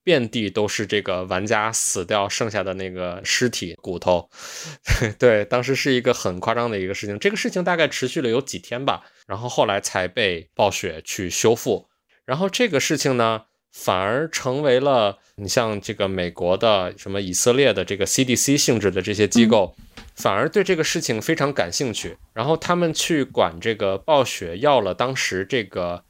[0.04, 4.30] 遍地都是这个玩家死掉剩下的那个尸体骨头。
[5.18, 7.18] 对，当时是一个很夸张的一个事情。
[7.18, 11.88] 这个事情大概持续了有几天吧，然后后来才被暴雪去修复。
[12.26, 19.76] 然后这个事情呢，反而成为了你像这个美国的什么以色列的这个 CDC 性质的这些机构，
[20.16, 22.18] 反而对这个事情非常感兴趣。
[22.34, 26.04] 然后他们去管这个暴雪要了当时这个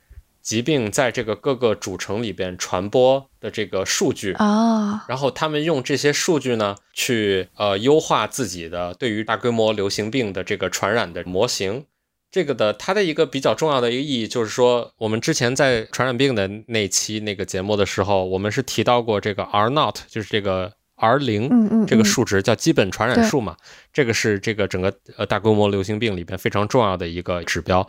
[0.43, 11.85] 疾病在这个各个主城里边传播的这个数据啊，然后他们用这些数据呢，去呃优化自己的对于大规模流行病的这个传染的模型。
[12.29, 23.57] 这个的它的一个比较重要的一个意义就是说，我们之前在传染病的那期那个节目的时候，我们是提到过这个 R not，就是这个 R 零这个数值叫基本传染数嘛，
[23.91, 27.85] 这个是这个整个呃大规模流行病里边非常重要的一个指标。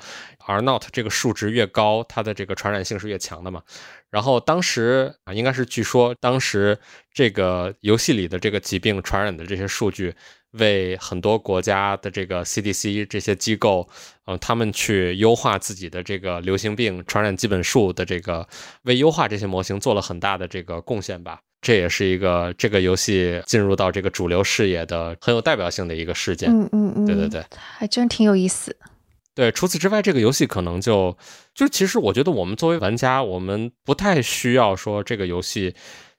[0.46, 3.62] R not 这个数值越高，它的这个传染性是越强的嘛。
[4.10, 6.78] 然后当时啊，应该是据说当时
[7.12, 10.14] 这个游戏里的这个疾病传染的这些数据。
[10.56, 13.88] 为很多国家的这个 CDC 这些机构，
[14.26, 18.46] 嗯，他们去优化自己的这个流行病传染基本数的这个，
[18.82, 21.40] 为优化这些模型做了很大的这个贡献吧。
[21.64, 26.48] 这也是一个这个游戏进入到这个主流视野的很有代表性的一个事件。
[26.50, 28.76] 嗯嗯嗯，对对对，还真挺有意思。
[29.34, 31.16] 对，除此之外，这个游戏可能就
[31.54, 35.74] 就其实我觉得我们作为玩家，我们不太需要说这个游戏。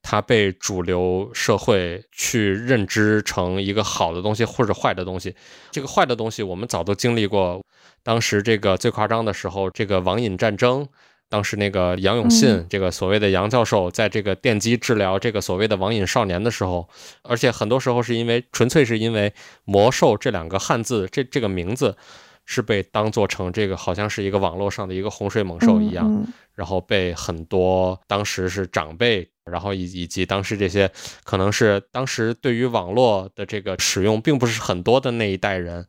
[0.07, 5.33] 它被主流社会去认知成一个好的东西或者坏的东西。
[5.71, 7.59] 这个坏的东西我们早都经历过，
[8.03, 10.87] 当时这个最夸张的时候，这个网瘾战争。
[11.29, 16.87] 当时那个杨永信，这个所谓的杨教授，在这个电击治疗这个所谓的网瘾少年的时候，
[17.23, 19.33] 而且很多时候是因为纯粹是因为
[19.65, 21.97] “魔兽”这两个汉字，这这个名字
[22.45, 30.89] 是被当做成这个好像是一个网络上的一个洪水猛兽一样，然后被很多当时是长辈，然后以以及当时这些
[31.23, 35.87] 可能是当时对于网络的这个使用并不是很多的那一代人，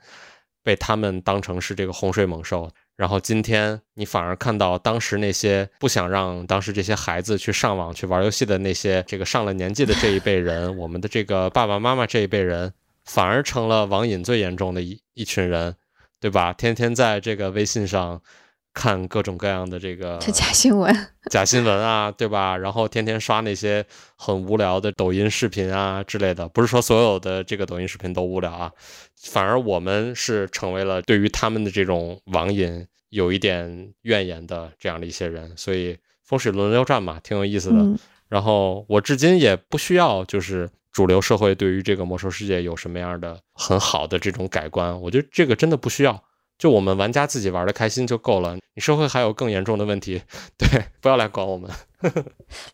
[0.64, 2.70] 被他们当成是这个洪水猛兽。
[2.96, 12.72] 然后今天你反而看到当时那些不想让当时这些孩子去上网去玩游戏的那些这个上了年纪的这一辈人， 我们的这个爸爸妈妈这一辈人，
[13.04, 15.76] 反而成了网瘾最严重的一一群人，
[16.20, 16.52] 对吧？
[16.52, 18.22] 天天在这个微信上。
[18.76, 20.94] 看各种各样的这个假新闻，
[21.32, 22.54] 假新闻啊，对吧？
[22.58, 23.82] 然后天天刷那些
[24.16, 26.46] 很无聊的抖音视频啊之类的。
[26.50, 28.70] 不是说所有的这个抖音视频都无聊啊，
[29.16, 35.50] 反而我们是成为了对于他们的这种网瘾有一点怨言的这样的一些人。
[35.56, 37.76] 所以风水轮流转嘛，挺有意思的。
[38.28, 46.22] 然后我至今也不需要，就是主流社会对于这个魔兽世界有什么样的很好的这种改观，我觉得这个真的不需要。
[46.58, 50.22] 就我们玩家自己玩的开心就够了，你社会还有更严重的问题，
[50.56, 51.70] 对，不要来管我们。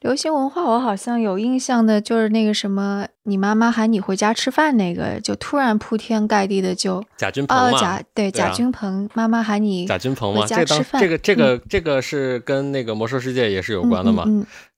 [0.03, 14.25] 流行文化我好像有印象的，就是那个什么，你妈妈喊你回家吃饭那个，就突然铺天盖地的就贾君鹏嘛，贾对贾君鹏，妈妈喊你贾君鹏嘛，这当这个这个这个是跟那个魔兽世界也是有关的嘛。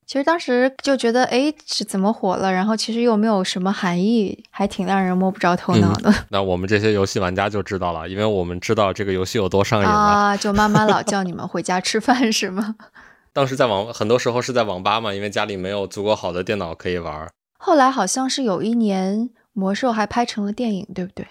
[0.07, 2.51] 其实当时就觉得，哎，是怎么火了？
[2.51, 6.13] 然后其实又没有什么含义，还挺让人摸不着头脑的。
[6.29, 9.91] 那我们这些游戏玩家就知道了，因为我们知道这个游戏有多上瘾了。
[9.91, 12.75] 啊，就妈妈老叫你们回家吃饭是吗？
[13.33, 17.27] 当时在网，很多时候是在网吧嘛，因为家里没有足够好的电脑可以玩。
[17.57, 21.25] 后来好像是有一年魔兽还拍成了电影，对不对？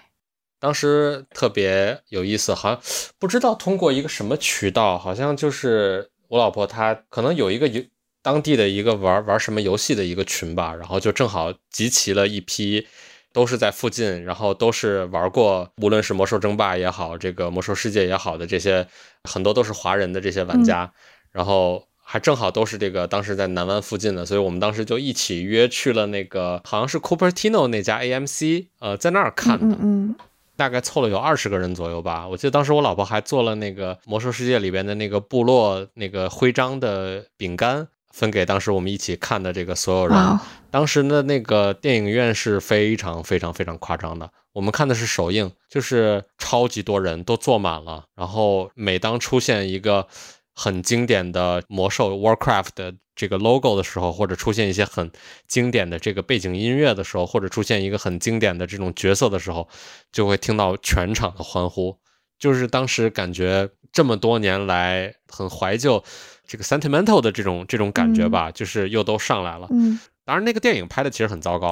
[0.59, 2.81] 当时特别有意思，好像
[3.17, 7.81] 不知道通过一个什么渠道，好像就是我老婆她可能有一个游。
[8.25, 12.87] 当地的一个玩玩什么游戏的一个群吧，然后就正好集齐了一批，
[13.31, 18.87] 都是在附近，然后都是玩过，无论是魔兽争霸也好，这个魔兽世界也好的这些，
[19.25, 20.91] 很多都是华人的这些玩家，
[21.31, 30.15] 然后还正好都是这个当时在南湾附近的，所以我们当时就一起约去了那个好像是 Cupertino 那家 AMC，呃，在那儿看的，嗯，
[30.55, 32.27] 大概凑了有二十个人左右吧。
[32.27, 37.87] 我记得当时我老婆还做了那个魔兽世界里边的那个部落那个徽章的饼干。
[38.15, 40.39] 分给当时我们一起看的这个所有人。
[40.71, 44.31] 当时的那个电影院是非常非常非常夸张的。
[44.53, 48.05] 我们看的是首映，就是超级多人都坐满了。
[48.15, 50.07] 然后每当出现一个
[50.53, 55.11] 很经典的魔兽 Warcraft 的这个 logo 的时候，或者出现一些很
[55.49, 59.67] 经典的这个背景音乐的时候，或者出现一个很经典的这种角色的时候，
[60.13, 61.97] 就会听到全场的欢呼。
[62.39, 66.01] 就是当时感觉这么多年来很怀旧。
[66.47, 69.67] 这个 sentimental 的这种这种感觉吧，就是又都上来了。
[69.71, 71.71] 嗯，当然那个电影拍的其实很糟糕，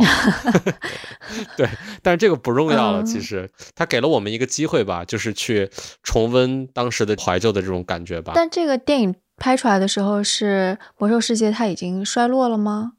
[1.58, 1.68] 对，
[2.02, 3.04] 但是这个不重要了。
[3.04, 5.70] 其实它给了我们一个机会吧，就是去
[6.04, 8.34] 重温当时的怀旧的这种感觉吧。
[8.36, 12.94] 但这个电影拍出来的时候，是魔兽世界它已经衰落了吗？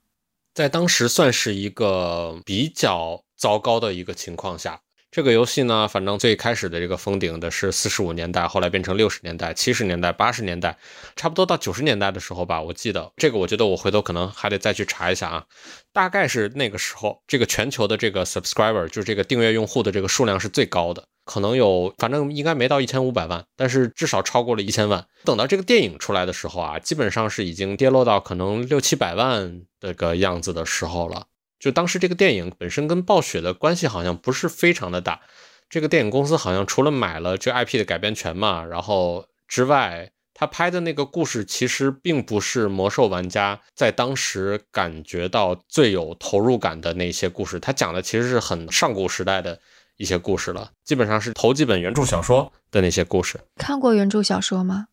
[0.55, 4.81] 在当时算是一个比较糟糕的一个情况下。
[5.15, 10.77] 这个游戏呢，反正最开始的这个封顶的是四十五年代，后来变成六十年代、七十年代、八十年代，
[11.15, 15.45] 差不多到九十年代的时候吧，我记得这个，我觉得我回头可能还得再去查一下啊，
[15.93, 25.07] 大概是那个时候，这个全球的这个 subscriber 就是这个订阅用户的这个数量是最高的，可能有，反正应该没到一千五百万，但是至少超过了一千万。
[25.25, 31.27] 等到这个电影出来的时候啊，基本上是已经跌落到可能六七百万这个样子的时候了。
[31.65, 35.23] 就当时这个电影本身跟暴雪的关系好像不是非常的大，
[35.71, 49.59] 这个电影公司好像除了买了这 IP 的改编权嘛，然后之外，他拍的那个故事其实并不是魔兽玩家在当时感觉到最有投入感的那些故事，他讲的其实是很上古时代的
[49.97, 53.41] 一些故事了，基本上是头几本原著小说的那些故事。
[53.57, 54.89] 看过原著小说吗？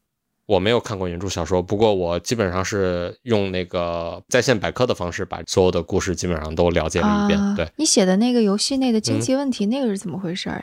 [0.52, 7.56] 我没有看过原著小说，不过我基本上是用那个在线百科的方式，把所有的故事基本上都了解了一遍。
[7.56, 10.62] 对你写的那个游戏内的经济问题，那个是怎么回事呀？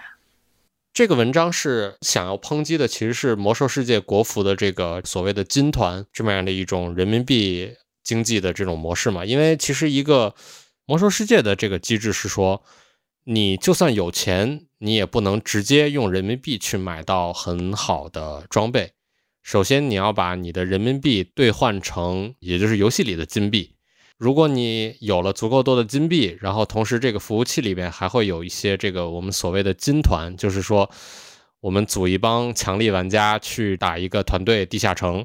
[0.92, 7.72] 这个文章是想要抨击的，其实是魔兽世界国服的这个所谓的金团这么样的一种人民币
[8.04, 9.24] 经济的这种模式嘛？
[9.24, 10.34] 因为其实一个
[10.84, 12.62] 魔兽世界的这个机制是说，
[13.24, 18.92] 你就算有钱，你也不能直接用人民币去买到很好的装备。
[19.48, 23.76] 首先，你要把你的人民币兑换成，也就是游戏里的金币，
[24.18, 30.90] 如果你有了足够多的金币，然后同时这个服务器里边还会有一些这个我们所谓的金团，就是说
[31.60, 35.24] 我们组一帮强力玩家去打一个团队地下城，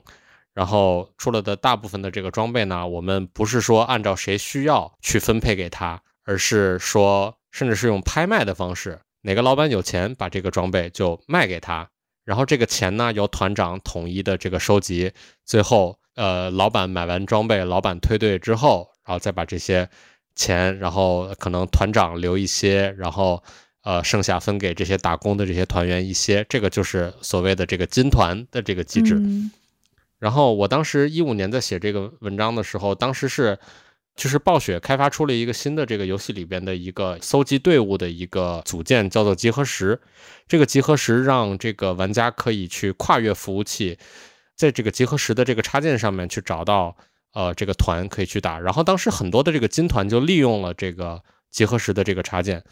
[0.53, 11.89] 然后出了的大部分的这个装备呢，我们不是说按照谁需要去分配给他，而是说甚至是用拍卖的方式，哪个老板有钱把这个装备就卖给他，
[12.23, 15.11] 然后这个钱呢由团长统一的这个收集，
[15.45, 15.97] 最后。
[16.15, 19.89] 呃，老板买完装备，老板退队之后，然后再把这些
[20.35, 23.41] 钱，然后可能团长留一些，然后
[23.81, 29.19] 呃，剩下分给这些打工的这些团员一些，这个就是所谓的这个金团的这个机制。
[30.19, 33.57] 然后我当时一五年在写这个文章的时候，当时是
[34.15, 39.99] 就是暴雪开发出了一个新的这个游戏里边的一个搜集队伍的一个组件，叫做集合石。
[40.47, 43.97] 这个集合石让这个玩家可以去跨越服务器。
[44.55, 46.95] 在这个集合石的这个插件上面去找到，
[47.33, 48.59] 呃，这个团可以去打。
[48.59, 52.63] 然后当时很多的这个金团就利用了这个集合石的这个插件，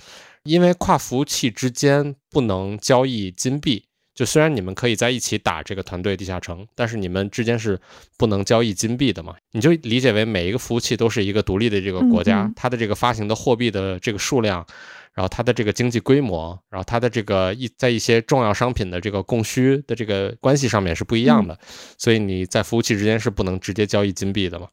[0.44, 3.86] 因为跨服务器之间不能交易金币。
[4.14, 7.80] 就虽然你们可以在一起打这个团队地下城，但是你们之间是
[8.18, 9.36] 不能交易金币的嘛？
[9.51, 14.66] 你就理解为每一个服务器都是一个独立的这个国家，它的这个发行的货币的这个数量。
[15.14, 21.59] 然后它的这个经济规模，然后它的这个一在一些重要商品的这个供需的这个关系上面是不一样的，
[21.97, 24.70] 所以你在服务器之间是不能直接交易金币的嘛。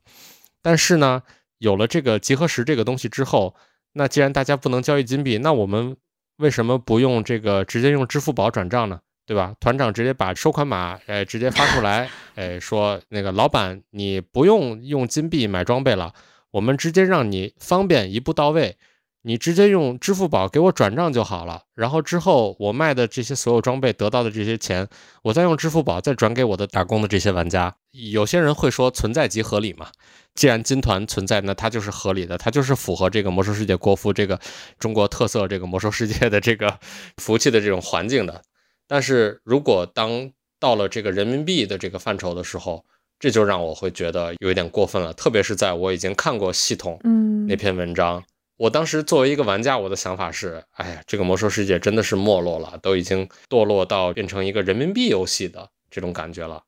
[0.63, 1.21] 但是呢，
[1.59, 3.57] 有了这个集合石这个东西之后，
[3.95, 5.97] 那既然大家不能交易金币，那我们
[6.37, 9.01] 为什么不用这个直接用支付宝转账呢？
[9.29, 9.55] 对吧？
[9.61, 16.15] 团长直接把收款码，哎，直接发出来， 哎，说那个老板你不用用金币买装备了，
[16.51, 18.79] 我们直接让你方便一步到位。
[19.23, 24.89] 你直接用支付宝给我转账就好了，然后之后我卖的这些所有装备得到的这些钱，
[25.23, 27.75] 我再用支付宝再转给我的打工的这些玩家。
[27.91, 29.89] 有些人会说存在即合理嘛，
[30.35, 34.41] 既然金团存在，那它就是合理的，它就是符合这个魔兽世界国服这个
[34.79, 36.79] 中国特色这个魔兽世界的这个
[37.19, 38.41] 服务器的这种环境的。
[38.89, 42.85] 但是如果当到了这个人民币的这个范畴的时候，
[43.21, 48.25] 这就让我会觉得有一点过分了，特别是在我已经看过系统嗯那篇文章。
[48.57, 56.65] 我当时作为一个玩家，我的想法是：哎呀，这个魔兽世界真的是没落了，都已经堕落到变成一个人民币游戏的这种感觉了。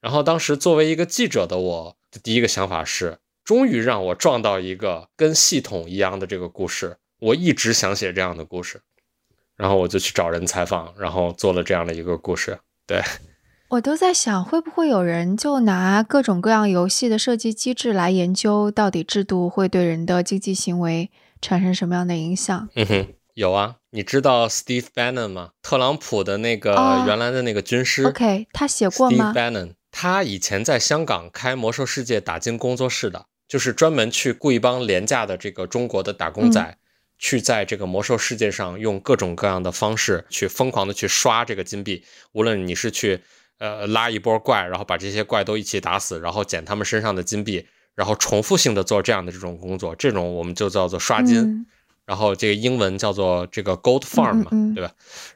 [0.00, 8.82] 然后当时作为一个记者的我的第一个想法是：终于让我撞到一个跟系统一样的这个故事，我一直想写这样的故事。
[9.62, 12.58] 然后我就去找人采访，然后做了这样的一个故事。
[12.84, 13.00] 对。
[13.68, 22.68] 我都在想，会不会有人就拿各种各样游戏的设计机制来研究，到底制度会对人的经济行为产生什么样的影响？
[22.74, 25.50] 嗯哼，有啊，你知道 Steve Bannon 吗？
[25.62, 26.74] 特朗普的那个
[27.06, 28.04] 原来的那个军师。
[28.04, 36.76] OK，他写过吗？Steve Bannon，他以前在香港开魔兽世界打金工作室的，就是专门去雇一帮廉价的这个中国的打工仔，
[37.22, 43.22] 去在这个魔兽世界上用各种各样的方式去疯狂的去刷这个金币，无论你是去。
[43.58, 47.64] 呃，拉一波怪，然后把这些怪都一起打死，然后捡他们身上的金币，
[47.94, 51.64] 然后重复性的做这样的这种工作，这种我们就叫做刷金。
[52.04, 54.92] 然后这个英文叫做这个 Gold Farm 嘛，对吧？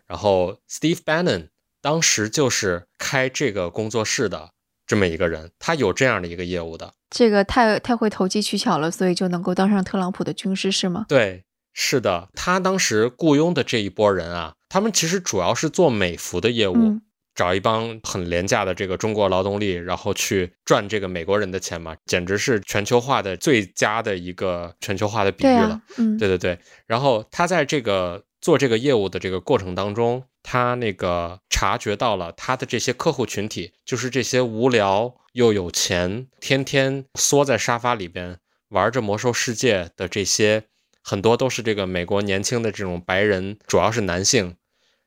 [0.08, 4.50] 然后 Steve Bannon 当时就是开这个工作室的
[4.88, 6.94] 这么一个人，他有这样的一个业务的。
[7.08, 11.06] 这个太太会投机取巧了，所以就能够当上特朗普的军师是吗？
[11.08, 11.44] 对，
[11.76, 12.28] 是的。
[12.34, 17.00] 他当时雇佣的这一波人啊，他们其实主要是做美服的业务。
[17.36, 25.82] 找一帮很廉价的这个中国劳动力，然后去赚这个美国人的钱嘛，简直是全球化的最佳的一个全球化的比喻了。
[25.98, 26.58] 嗯，对对对。
[26.86, 38.38] 然后他在这个做这个业务的这个过程当中，他那个察觉到了他的这些客户群体，就是这些无聊又有钱，天天缩在沙发里边
[38.70, 40.64] 玩着魔兽世界的这些，
[41.08, 44.56] 很多都是这个美国年轻的这种白人，主要是男性。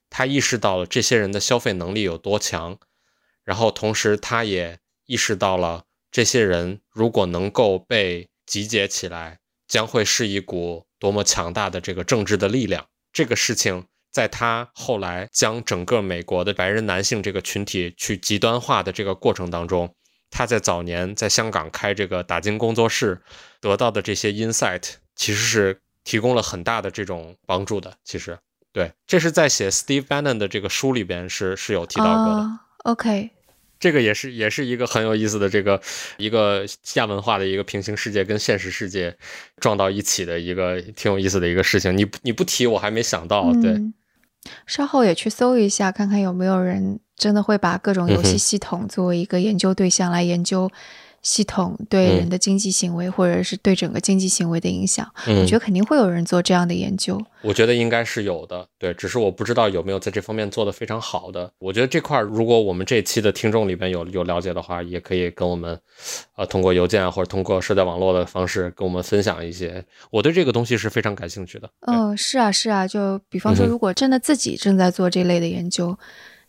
[0.09, 2.79] 他意识到了这些人的消费能力有多强，
[3.43, 12.87] 然后同时他也意识到了这些人如果能够被集结起来，将会是一股多么强大的这个政治的力量。
[13.11, 19.93] 这个事情在他后来将整个美国的白人男性这个群体去极端化的这个过程当中，
[20.29, 23.21] 他在早年在香港开这个打金工作室
[23.59, 27.93] 得到的这些 insight，其实是提供了很大的这种帮助的。
[28.03, 28.37] 其实。
[28.71, 32.59] 对，这是在写 Steve Bannon 的这个书里边是是有提到过的。
[32.83, 33.31] OK，
[33.79, 35.81] 这个也是也是一个很有意思的这个
[36.17, 39.17] 一个亚文化的一个平行世界跟现实世界
[39.59, 41.97] 撞到一起的一个挺有意思的一个事情。
[41.97, 43.51] 你你不提我还没想到。
[43.53, 43.75] 对，
[44.67, 50.71] 稍后也去搜一下，看看有没有人真的会把各种游戏系统作为一个研究对象来研究
[51.21, 55.09] 系统对嗯人的经济行为，或者是对整个经济行为的影响。
[55.27, 57.21] 嗯我觉得肯定会有人做这样的研究。
[57.41, 61.49] 我觉得应该是有的，对，只是我不知道有没有在这方面做得非常好的。
[61.59, 65.79] 我觉得这块儿，如果我们这期的听众里边有有了解的话，也可以跟我们，
[66.35, 69.83] 呃，通过邮件啊或者通过社交网络的方式跟我们分享一些。
[70.11, 71.69] 我对这个东西是非常感兴趣的。
[71.85, 72.85] 对嗯，是啊，是啊。
[72.85, 75.97] 就比方说，如果真的自己正在做这类的研究，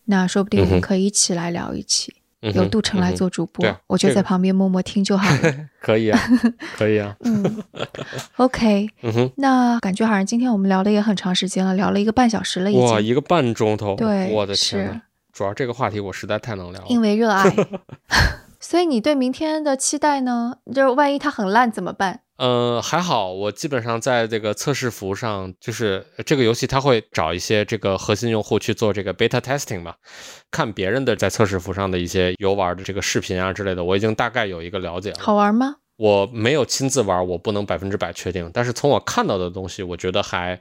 [0.06, 5.54] 那说不定我们可以一起来聊一期，由杜成来做主播，我就在旁边默默听就好了。
[5.80, 6.18] 可以啊，
[6.76, 7.62] 可以啊， 嗯
[8.36, 8.88] ，OK。
[9.02, 12.84] 嗯哼，那感觉好像今天我们聊的也很长时间了，聊了一个半小时了已经。
[12.84, 16.86] 哇，一个半钟头，对我的天主要这个话题我实在太能聊了。
[16.88, 17.44] 因为热爱。
[18.70, 20.58] 所以你对明天的期待呢？
[20.72, 22.20] 就是万一它很烂怎么办？
[22.36, 29.96] 呃，还好，我基本上在这个测试服上，就是这个游戏它会找一些这个核心用户去做这个 beta testing 嘛，
[30.52, 35.16] 看别人的在测试服上的一些游玩的这个视频啊之类的，我已经大概有一个了解了。
[35.18, 35.74] 好玩吗？
[35.96, 40.60] 我没有亲自玩，我不能百分之百确定，但是从我看到的东西，我觉得还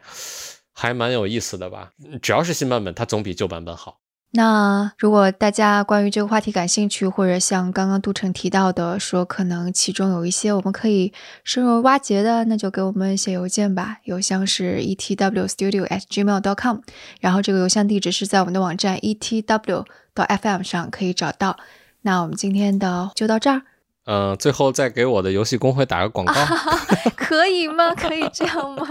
[0.74, 1.92] 还蛮有意思的吧。
[2.24, 4.00] 只要是新版本，它总比旧版本好。
[4.32, 11.12] 那如果大家关于这个话题感兴趣，或者像刚刚杜成提到的，说可能其中有一些我们可以
[11.44, 13.98] 深入挖掘的，那就给我们写邮件吧。
[14.04, 16.78] 邮箱是 etwstudio@gmail.com，
[17.20, 21.58] 然后这个邮箱地址是在我们的网站 etw.fm 上可以找到。
[22.02, 23.64] 那我们今天的就到这儿，
[24.12, 26.34] 嗯、最后再给我的游戏公会打个广告，
[27.16, 27.94] 可以吗？
[27.94, 28.84] 可以这样吗？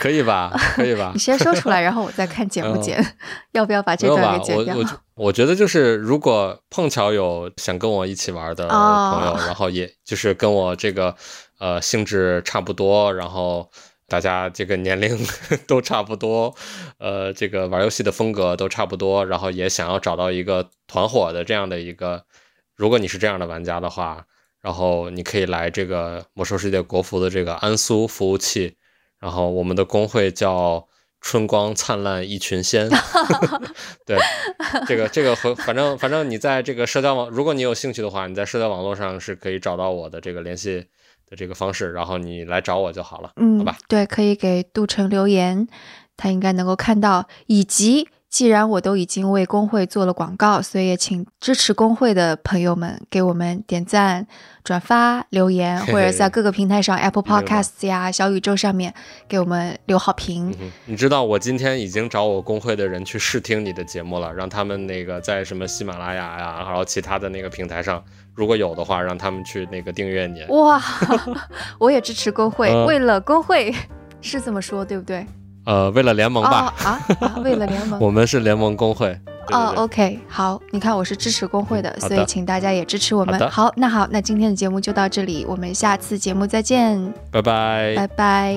[0.00, 0.50] 可以吧？
[0.74, 1.20] 可以吧 你？
[1.20, 3.00] 先说出来，然后我再看剪不剪，
[3.52, 4.44] 要不要把这段给？
[4.44, 4.82] 剪掉我？
[4.82, 11.14] 我我觉得就是，如果碰巧有想跟我一起玩的哦朋友，然后也就是跟我这个
[11.60, 13.70] 呃性质差不多，然后
[14.08, 15.16] 大家这个年龄
[15.68, 16.52] 都差不多，
[16.98, 22.24] 呃，这个玩游戏的风格都差不多，然后也想要找到一个团伙的这样的一个，
[22.74, 24.24] 如果你是这样的玩家的话，
[24.60, 28.76] 然后你可以来这个魔兽世界国服的这个安苏服务器，
[29.18, 30.86] 然后我们的工会叫
[31.20, 32.88] 春光灿烂一群仙，
[34.06, 34.18] 对，
[34.86, 40.86] 这个这个和反正反正你在这个社交网，如果你有兴趣的话，你在社交网络上是可以找到我的这个联系
[41.26, 45.68] 的这个方式，然后你来找我就好了，嗯好嗯吧？，对，可以给杜成留言，
[46.16, 47.28] 他应该能够看到。
[47.46, 54.24] 以及，既然我都已经为工会做了广告，所以也请支持工会的朋友们给我们点赞、
[54.62, 58.94] 转发、留言，嘿嘿或者在各个平台上，Apple Podcasts 呀、小宇宙上面
[59.28, 60.70] 给我们留好评嗯。
[60.86, 68.00] 你知道我今天已经找我工会的人去试听你的节目了，让他们那个在什么喜马拉雅呀，然后其他的那个平台上，
[68.32, 70.44] 如果有的话，让他们去那个订阅你。
[70.50, 70.80] 哇，
[71.80, 73.74] 我也支持工会，嗯为了工会
[74.22, 75.26] 是这么说对不对？
[75.64, 77.98] 呃，为了联盟吧，哦啊啊，为了联盟。
[78.00, 79.18] 我们是联盟工会。
[79.46, 83.38] 对哦，OK，好，你看我是支持工会的，所以请大家也支持我们。
[83.50, 87.94] 好好，那好，那今天的节目就到这里，我们下次节目再见，拜拜。
[87.96, 88.56] 拜拜。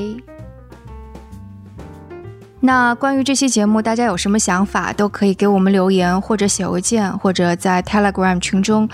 [2.60, 8.88] 那关于这期节目，大家有什么想法，都可以给我们留言，或者写邮件，或者在 Telegram 群中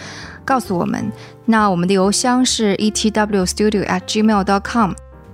[0.44, 1.12] 告诉我们。
[1.46, 4.94] 那我们的邮箱是 etwstudio@gmail.com，